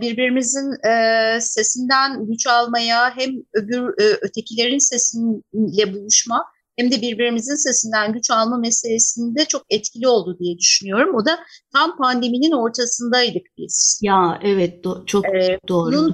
birbirimizin 0.00 0.88
e, 0.90 1.40
sesinden 1.40 2.26
güç 2.26 2.46
almaya 2.46 3.16
hem 3.16 3.30
öbür 3.54 4.02
e, 4.02 4.18
ötekilerin 4.22 4.78
sesiyle 4.78 5.94
buluşma 5.94 6.44
hem 6.76 6.90
de 6.90 7.00
birbirimizin 7.02 7.54
sesinden 7.54 8.12
güç 8.12 8.30
alma 8.30 8.58
meselesinde 8.58 9.44
çok 9.44 9.62
etkili 9.70 10.08
oldu 10.08 10.36
diye 10.40 10.58
düşünüyorum. 10.58 11.14
O 11.14 11.24
da 11.24 11.38
tam 11.72 11.96
pandeminin 11.96 12.52
ortasındaydık 12.52 13.46
biz. 13.58 14.00
Ya 14.02 14.38
evet 14.42 14.84
do- 14.84 15.06
çok 15.06 15.24
Ee, 15.26 15.58
doğru. 15.68 15.92
bunun 15.92 16.12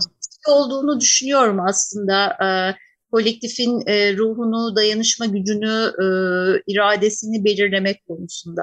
olduğunu 0.49 1.01
düşünüyorum 1.01 1.61
aslında. 1.69 2.27
Ee, 2.45 2.75
kolektifin 3.13 3.87
e, 3.87 4.17
ruhunu, 4.17 4.77
dayanışma 4.77 5.27
gücünü, 5.27 5.93
e, 6.03 6.05
iradesini 6.73 7.45
belirlemek 7.45 8.07
konusunda. 8.09 8.63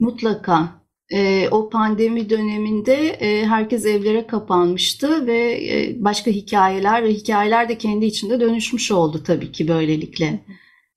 Mutlaka. 0.00 0.81
Ee, 1.10 1.48
o 1.50 1.68
pandemi 1.68 2.30
döneminde 2.30 2.94
e, 3.08 3.44
herkes 3.46 3.86
evlere 3.86 4.26
kapanmıştı 4.26 5.26
ve 5.26 5.52
e, 5.52 6.04
başka 6.04 6.30
hikayeler 6.30 7.04
ve 7.04 7.08
hikayeler 7.12 7.68
de 7.68 7.78
kendi 7.78 8.06
içinde 8.06 8.40
dönüşmüş 8.40 8.92
oldu 8.92 9.22
tabii 9.26 9.52
ki 9.52 9.68
böylelikle. 9.68 10.40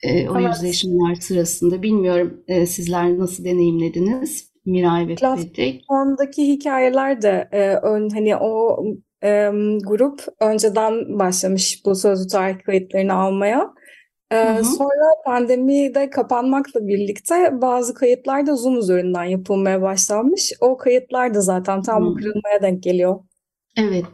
E, 0.03 0.29
o 0.29 0.39
Evet. 0.39 0.47
yüzleşimler 0.53 1.15
sırasında. 1.15 1.81
Bilmiyorum 1.83 2.43
e, 2.47 2.65
sizler 2.65 3.17
nasıl 3.19 3.45
deneyimlediniz? 3.45 4.55
Miray 4.65 5.07
ve 5.07 5.13
Platform- 5.13 5.43
Petek. 5.43 5.81
Sondaki 5.87 6.47
hikayeler 6.47 7.21
de 7.21 7.49
e, 7.51 7.75
ön, 7.75 8.09
hani 8.09 8.35
o 8.35 8.83
e, 9.23 9.49
grup 9.87 10.19
önceden 10.41 11.19
başlamış 11.19 11.81
bu 11.85 11.95
sözlü 11.95 12.27
tarih 12.27 12.63
kayıtlarını 12.65 13.13
almaya. 13.13 13.73
Hı 14.31 14.53
hı. 14.53 14.63
sonra 14.63 15.05
pandemide 15.25 16.09
kapanmakla 16.09 16.87
birlikte 16.87 17.61
bazı 17.61 17.93
kayıtlar 17.93 18.47
da 18.47 18.55
Zoom 18.55 18.77
üzerinden 18.77 19.23
yapılmaya 19.23 19.81
başlanmış. 19.81 20.51
O 20.61 20.77
kayıtlar 20.77 21.33
da 21.33 21.41
zaten 21.41 21.81
tam 21.81 22.05
bu 22.05 22.15
kırılmaya 22.15 22.61
denk 22.61 22.83
geliyor. 22.83 23.19
Evet. 23.77 24.05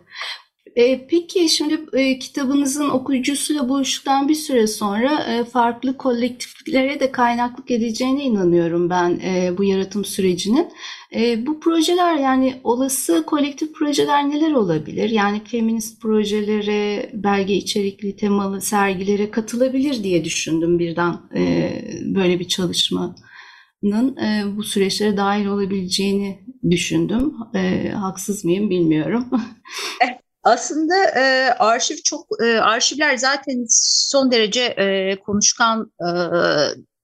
E, 0.75 1.07
peki 1.07 1.49
şimdi 1.49 1.79
e, 1.93 2.19
kitabınızın 2.19 2.89
okuyucusuyla 2.89 3.69
buluştuktan 3.69 4.29
bir 4.29 4.35
süre 4.35 4.67
sonra 4.67 5.23
e, 5.23 5.43
farklı 5.43 5.97
kolektiflere 5.97 6.99
de 6.99 7.11
kaynaklık 7.11 7.71
edeceğine 7.71 8.23
inanıyorum 8.23 8.89
ben 8.89 9.19
e, 9.19 9.57
bu 9.57 9.63
yaratım 9.63 10.05
sürecinin. 10.05 10.67
E, 11.15 11.45
bu 11.45 11.59
projeler 11.59 12.15
yani 12.15 12.61
olası 12.63 13.23
kolektif 13.25 13.73
projeler 13.73 14.29
neler 14.29 14.51
olabilir? 14.51 15.09
Yani 15.09 15.41
feminist 15.43 16.01
projelere, 16.01 17.09
belge 17.13 17.53
içerikli 17.53 18.15
temalı 18.15 18.61
sergilere 18.61 19.31
katılabilir 19.31 20.03
diye 20.03 20.25
düşündüm 20.25 20.79
birden 20.79 21.17
e, 21.35 21.71
böyle 22.15 22.39
bir 22.39 22.47
çalışmanın 22.47 24.17
e, 24.17 24.43
bu 24.57 24.63
süreçlere 24.63 25.17
dahil 25.17 25.45
olabileceğini 25.45 26.39
düşündüm. 26.69 27.33
E, 27.55 27.89
haksız 27.89 28.45
mıyım 28.45 28.69
bilmiyorum. 28.69 29.29
Aslında 30.43 30.95
e, 31.15 31.53
arşiv 31.59 31.95
çok, 32.03 32.27
e, 32.43 32.59
arşivler 32.59 33.17
zaten 33.17 33.65
son 33.69 34.31
derece 34.31 34.61
e, 34.61 35.15
konuşkan 35.25 35.91
e, 35.99 36.09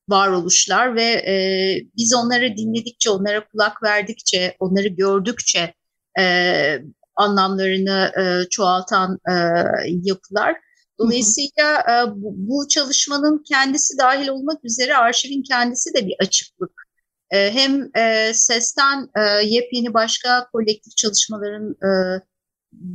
varoluşlar 0.09 0.95
ve 0.95 1.03
e, 1.03 1.35
biz 1.97 2.13
onları 2.15 2.57
dinledikçe, 2.57 3.09
onlara 3.09 3.47
kulak 3.47 3.83
verdikçe, 3.83 4.55
onları 4.59 4.87
gördükçe 4.87 5.73
e, 6.19 6.23
anlamlarını 7.15 8.11
e, 8.19 8.49
çoğaltan 8.49 9.19
e, 9.29 9.33
yapılar. 10.03 10.55
Dolayısıyla 10.99 11.79
e, 11.79 11.93
bu, 12.15 12.33
bu 12.37 12.67
çalışmanın 12.67 13.43
kendisi 13.49 13.97
dahil 13.97 14.27
olmak 14.27 14.65
üzere 14.65 14.95
arşivin 14.95 15.43
kendisi 15.43 15.93
de 15.93 16.07
bir 16.07 16.15
açıklık. 16.19 16.71
E, 17.31 17.51
hem 17.53 17.89
e, 17.95 18.31
sesten 18.33 19.09
e, 19.17 19.21
yepyeni 19.45 19.93
başka 19.93 20.47
kolektif 20.51 20.97
çalışmaların 20.97 21.71
e, 21.71 21.89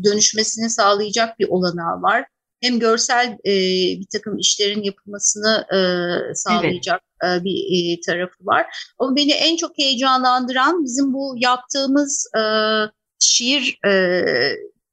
dönüşmesini 0.04 0.70
sağlayacak 0.70 1.38
bir 1.38 1.48
olanağı 1.48 2.02
var. 2.02 2.26
Hem 2.62 2.78
görsel 2.78 3.38
e, 3.44 3.52
bir 4.00 4.06
takım 4.12 4.38
işlerin 4.38 4.82
yapılmasını 4.82 5.66
e, 5.72 5.78
sağlayacak 6.34 7.02
e, 7.24 7.44
bir 7.44 7.96
e, 7.96 8.00
tarafı 8.00 8.46
var. 8.46 8.66
Ama 8.98 9.16
beni 9.16 9.32
en 9.32 9.56
çok 9.56 9.78
heyecanlandıran 9.78 10.84
bizim 10.84 11.12
bu 11.12 11.34
yaptığımız 11.38 12.26
e, 12.36 12.42
şiir 13.18 13.78
e, 13.86 14.24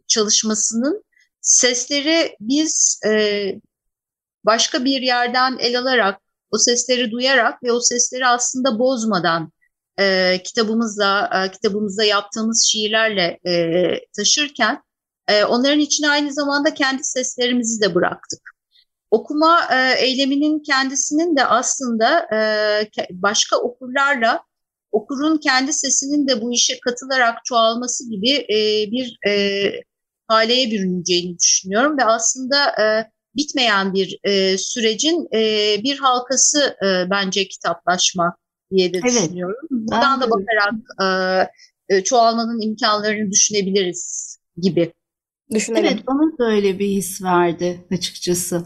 çalışmasının 0.08 1.04
sesleri 1.42 2.36
biz 2.40 3.00
e, 3.08 3.54
başka 4.46 4.86
bir 4.86 5.02
yerden 5.02 5.58
el 5.60 5.80
alarak, 5.80 6.22
o 6.52 6.58
sesleri 6.58 7.12
duyarak 7.12 7.64
ve 7.64 7.72
o 7.72 7.80
sesleri 7.80 8.28
aslında 8.28 8.80
bozmadan 8.80 9.52
e, 10.00 10.38
kitabımızla, 10.44 11.30
e, 11.34 11.52
kitabımızda 11.52 12.04
yaptığımız 12.04 12.70
şiirlerle 12.72 13.40
e, 13.48 13.94
taşırken 14.18 14.84
e, 15.30 15.46
onların 15.46 15.80
içine 15.80 16.10
aynı 16.10 16.34
zamanda 16.34 16.74
kendi 16.74 17.04
seslerimizi 17.04 17.82
de 17.82 17.96
bıraktık. 17.96 18.42
okuma 19.12 19.60
e, 19.74 20.06
eyleminin 20.06 20.60
kendisinin 20.60 21.36
de 21.36 21.46
aslında 21.46 22.28
e, 22.36 22.40
başka 23.12 23.58
okurlarla 23.58 24.44
okurun 24.92 25.38
kendi 25.38 25.74
sesinin 25.74 26.28
de 26.28 26.42
bu 26.42 26.54
işe 26.54 26.80
katılarak 26.80 27.46
çoğalması 27.46 28.10
gibi 28.10 28.32
e, 28.32 28.92
bir 28.92 29.18
e, 29.28 29.72
haleye 30.28 30.72
bürüneceğini 30.72 31.40
düşünüyorum 31.40 31.98
ve 31.98 32.06
aslında 32.06 32.82
e, 32.82 33.12
bitmeyen 33.36 33.94
bir 33.94 34.20
e, 34.24 34.58
sürecin 34.58 35.28
e, 35.34 35.40
bir 35.84 35.98
halkası 35.98 36.78
e, 36.86 37.10
bence 37.10 37.48
kitaplaşma 37.48 38.36
diye 38.72 38.94
de 38.94 39.00
evet. 39.04 39.24
düşünüyorum. 39.24 39.68
Buradan 39.72 40.22
da 40.22 40.30
bakarak 40.30 40.74
e, 41.90 42.04
çoğalmanın 42.04 42.62
imkanlarını 42.62 43.32
düşünebiliriz 43.32 44.38
gibi. 44.58 44.94
Düşünelim. 45.54 45.86
Evet 45.86 46.08
bana 46.08 46.38
da 46.38 46.52
öyle 46.52 46.80
bir 46.80 46.88
his 46.88 47.24
verdi 47.24 47.88
açıkçası. 47.92 48.66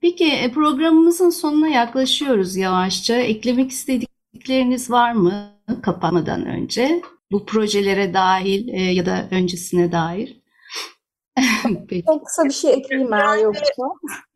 Peki 0.00 0.24
e, 0.24 0.52
programımızın 0.52 1.30
sonuna 1.30 1.68
yaklaşıyoruz 1.68 2.56
yavaşça. 2.56 3.16
Eklemek 3.16 3.70
istedikleriniz 3.70 4.90
var 4.90 5.12
mı 5.12 5.50
kapatmadan 5.82 6.46
önce? 6.46 7.02
Bu 7.32 7.46
projelere 7.46 8.14
dahil 8.14 8.68
e, 8.68 8.80
ya 8.80 9.06
da 9.06 9.28
öncesine 9.30 9.92
dair. 9.92 10.42
Çok 12.06 12.26
kısa 12.26 12.44
bir 12.44 12.50
şey 12.50 12.72
ekleyeyim 12.72 13.12
eğer 13.12 13.38
yoksa. 13.38 13.82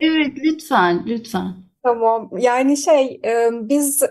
Evet 0.01 0.33
lütfen 0.45 1.03
lütfen. 1.07 1.55
Tamam. 1.85 2.31
Yani 2.39 2.77
şey 2.77 3.21
biz 3.53 4.03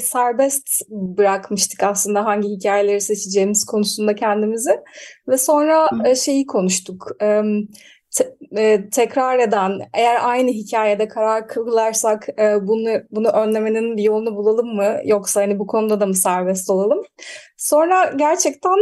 serbest 0.00 0.82
bırakmıştık 0.90 1.82
aslında 1.82 2.24
hangi 2.24 2.48
hikayeleri 2.48 3.00
seçeceğimiz 3.00 3.64
konusunda 3.64 4.14
kendimizi 4.14 4.80
ve 5.28 5.38
sonra 5.38 5.88
Hı. 6.04 6.16
şeyi 6.16 6.46
konuştuk. 6.46 7.08
tekrar 8.92 9.38
eden 9.38 9.80
eğer 9.94 10.18
aynı 10.28 10.50
hikayede 10.50 11.08
karar 11.08 11.48
kılarsak 11.48 12.28
bunu 12.62 12.88
bunu 13.10 13.28
önlemenin 13.28 13.96
bir 13.96 14.02
yolunu 14.02 14.36
bulalım 14.36 14.74
mı 14.76 14.96
yoksa 15.04 15.40
hani 15.40 15.58
bu 15.58 15.66
konuda 15.66 16.00
da 16.00 16.06
mı 16.06 16.14
serbest 16.14 16.70
olalım? 16.70 17.02
Sonra 17.56 18.12
gerçekten 18.16 18.76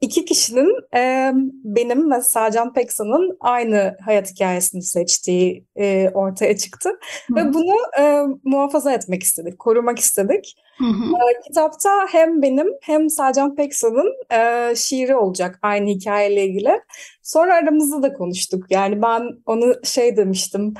İki 0.00 0.24
kişinin 0.24 0.96
e, 0.96 1.32
benim 1.64 2.10
ve 2.10 2.22
Sercan 2.22 2.72
Peksan'ın 2.72 3.36
aynı 3.40 3.96
hayat 4.04 4.30
hikayesini 4.30 4.82
seçtiği 4.82 5.64
e, 5.76 6.10
ortaya 6.14 6.56
çıktı. 6.56 6.90
Hı. 7.28 7.36
Ve 7.36 7.54
bunu 7.54 7.74
e, 8.00 8.22
muhafaza 8.44 8.92
etmek 8.92 9.22
istedik, 9.22 9.58
korumak 9.58 9.98
istedik. 9.98 10.56
Hı 10.78 10.84
hı. 10.84 11.04
E, 11.04 11.40
kitapta 11.48 11.90
hem 12.08 12.42
benim 12.42 12.68
hem 12.82 13.10
Sercan 13.10 13.54
Peksan'ın 13.54 14.12
e, 14.32 14.74
şiiri 14.76 15.16
olacak 15.16 15.58
aynı 15.62 15.90
hikayeyle 15.90 16.44
ilgili. 16.46 16.80
Sonra 17.22 17.54
aramızda 17.54 18.02
da 18.02 18.12
konuştuk. 18.12 18.64
Yani 18.70 19.02
ben 19.02 19.22
onu 19.46 19.74
şey 19.84 20.16
demiştim, 20.16 20.74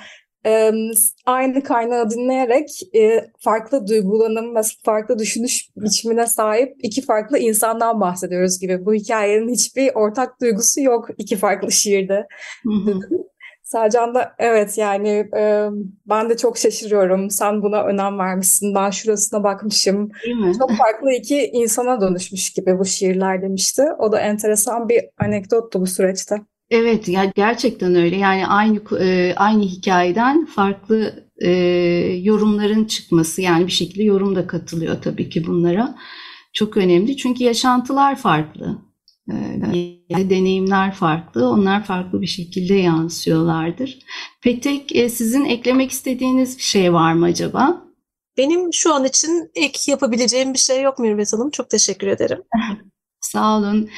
aynı 1.26 1.62
kaynağı 1.62 2.10
dinleyerek 2.10 2.68
farklı 3.38 3.86
duygulanım 3.86 4.56
ve 4.56 4.60
farklı 4.84 5.18
düşünüş 5.18 5.68
biçimine 5.76 6.26
sahip 6.26 6.76
iki 6.82 7.02
farklı 7.02 7.38
insandan 7.38 8.00
bahsediyoruz 8.00 8.60
gibi. 8.60 8.86
Bu 8.86 8.94
hikayenin 8.94 9.48
hiçbir 9.48 9.90
ortak 9.94 10.40
duygusu 10.40 10.80
yok 10.80 11.08
iki 11.18 11.36
farklı 11.36 11.72
şiirde. 11.72 12.26
Sercan 13.62 14.14
da 14.14 14.34
evet 14.38 14.78
yani 14.78 15.28
ben 16.06 16.30
de 16.30 16.36
çok 16.36 16.58
şaşırıyorum. 16.58 17.30
Sen 17.30 17.62
buna 17.62 17.82
önem 17.82 18.18
vermişsin. 18.18 18.74
Ben 18.74 18.90
şurasına 18.90 19.44
bakmışım. 19.44 20.10
Çok 20.58 20.70
farklı 20.70 21.12
iki 21.12 21.46
insana 21.46 22.00
dönüşmüş 22.00 22.50
gibi 22.50 22.78
bu 22.78 22.84
şiirler 22.84 23.42
demişti. 23.42 23.82
O 23.98 24.12
da 24.12 24.20
enteresan 24.20 24.88
bir 24.88 25.04
anekdottu 25.18 25.80
bu 25.80 25.86
süreçte. 25.86 26.36
Evet, 26.70 27.08
ya 27.08 27.24
gerçekten 27.24 27.94
öyle. 27.94 28.16
Yani 28.16 28.46
aynı 28.46 28.80
e, 29.00 29.34
aynı 29.36 29.62
hikayeden 29.62 30.46
farklı 30.46 31.26
e, 31.38 31.50
yorumların 32.22 32.84
çıkması, 32.84 33.42
yani 33.42 33.66
bir 33.66 33.72
şekilde 33.72 34.02
yorum 34.02 34.36
da 34.36 34.46
katılıyor 34.46 35.02
tabii 35.02 35.30
ki 35.30 35.46
bunlara. 35.46 35.98
Çok 36.52 36.76
önemli 36.76 37.16
çünkü 37.16 37.44
yaşantılar 37.44 38.16
farklı, 38.16 38.78
e, 39.30 39.34
yani 40.08 40.30
deneyimler 40.30 40.94
farklı, 40.94 41.48
onlar 41.48 41.84
farklı 41.84 42.20
bir 42.20 42.26
şekilde 42.26 42.74
yansıyorlardır. 42.74 43.98
Petek, 44.42 44.96
e, 44.96 45.08
sizin 45.08 45.44
eklemek 45.44 45.90
istediğiniz 45.90 46.58
bir 46.58 46.62
şey 46.62 46.92
var 46.92 47.12
mı 47.12 47.26
acaba? 47.26 47.86
Benim 48.36 48.72
şu 48.72 48.94
an 48.94 49.04
için 49.04 49.50
ek 49.54 49.90
yapabileceğim 49.90 50.54
bir 50.54 50.58
şey 50.58 50.82
yok 50.82 50.98
Mürvet 50.98 51.32
Hanım. 51.32 51.50
Çok 51.50 51.70
teşekkür 51.70 52.06
ederim. 52.06 52.42
Sağ 53.32 53.58
olun. 53.58 53.88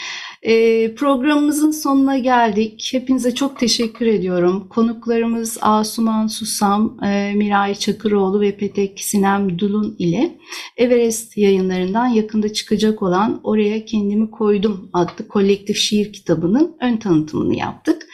E, 0.43 0.95
programımızın 0.95 1.71
sonuna 1.71 2.19
geldik. 2.19 2.89
Hepinize 2.93 3.35
çok 3.35 3.59
teşekkür 3.59 4.07
ediyorum. 4.07 4.69
Konuklarımız 4.69 5.59
Asuman 5.61 6.27
Susam, 6.27 6.99
e, 7.05 7.33
Miray 7.35 7.75
Çakıroğlu 7.75 8.41
ve 8.41 8.57
Petek 8.57 9.01
Sinem 9.01 9.59
Dulun 9.59 9.97
ile 9.99 10.39
Everest 10.77 11.37
yayınlarından 11.37 12.07
yakında 12.07 12.53
çıkacak 12.53 13.03
olan 13.03 13.41
Oraya 13.45 13.85
Kendimi 13.85 14.31
Koydum 14.31 14.91
adlı 14.93 15.29
kolektif 15.29 15.77
şiir 15.77 16.13
kitabının 16.13 16.77
ön 16.81 16.97
tanıtımını 16.97 17.57
yaptık. 17.57 18.07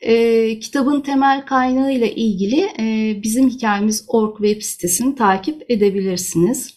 E, 0.00 0.58
kitabın 0.58 1.00
temel 1.00 1.46
kaynağı 1.46 1.92
ile 1.92 2.14
ilgili 2.14 2.68
e, 2.80 3.16
bizim 3.22 3.48
hikayemiz 3.48 4.04
org 4.08 4.36
web 4.36 4.62
sitesini 4.62 5.14
takip 5.14 5.70
edebilirsiniz. 5.70 6.74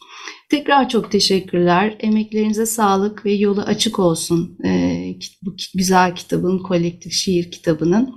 Tekrar 0.54 0.90
çok 0.90 1.12
teşekkürler. 1.12 1.96
Emeklerinize 2.00 2.66
sağlık 2.66 3.26
ve 3.26 3.34
yolu 3.34 3.62
açık 3.62 4.00
olsun 4.00 4.58
ee, 4.66 5.16
bu 5.42 5.56
güzel 5.76 6.16
kitabın, 6.16 6.60
kolektif 6.60 7.14
şiir 7.14 7.52
kitabının. 7.52 8.16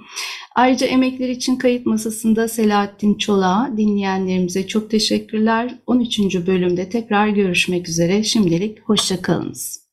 Ayrıca 0.55 0.87
emekler 0.87 1.29
için 1.29 1.57
kayıt 1.57 1.87
masasında 1.87 2.49
Selahattin 2.49 3.14
Çolak'a 3.14 3.77
dinleyenlerimize 3.77 4.66
çok 4.66 4.90
teşekkürler. 4.90 5.79
13. 5.87 6.18
bölümde 6.46 6.88
tekrar 6.88 7.29
görüşmek 7.29 7.88
üzere. 7.88 8.22
Şimdilik 8.22 8.81
hoşçakalınız. 8.81 9.86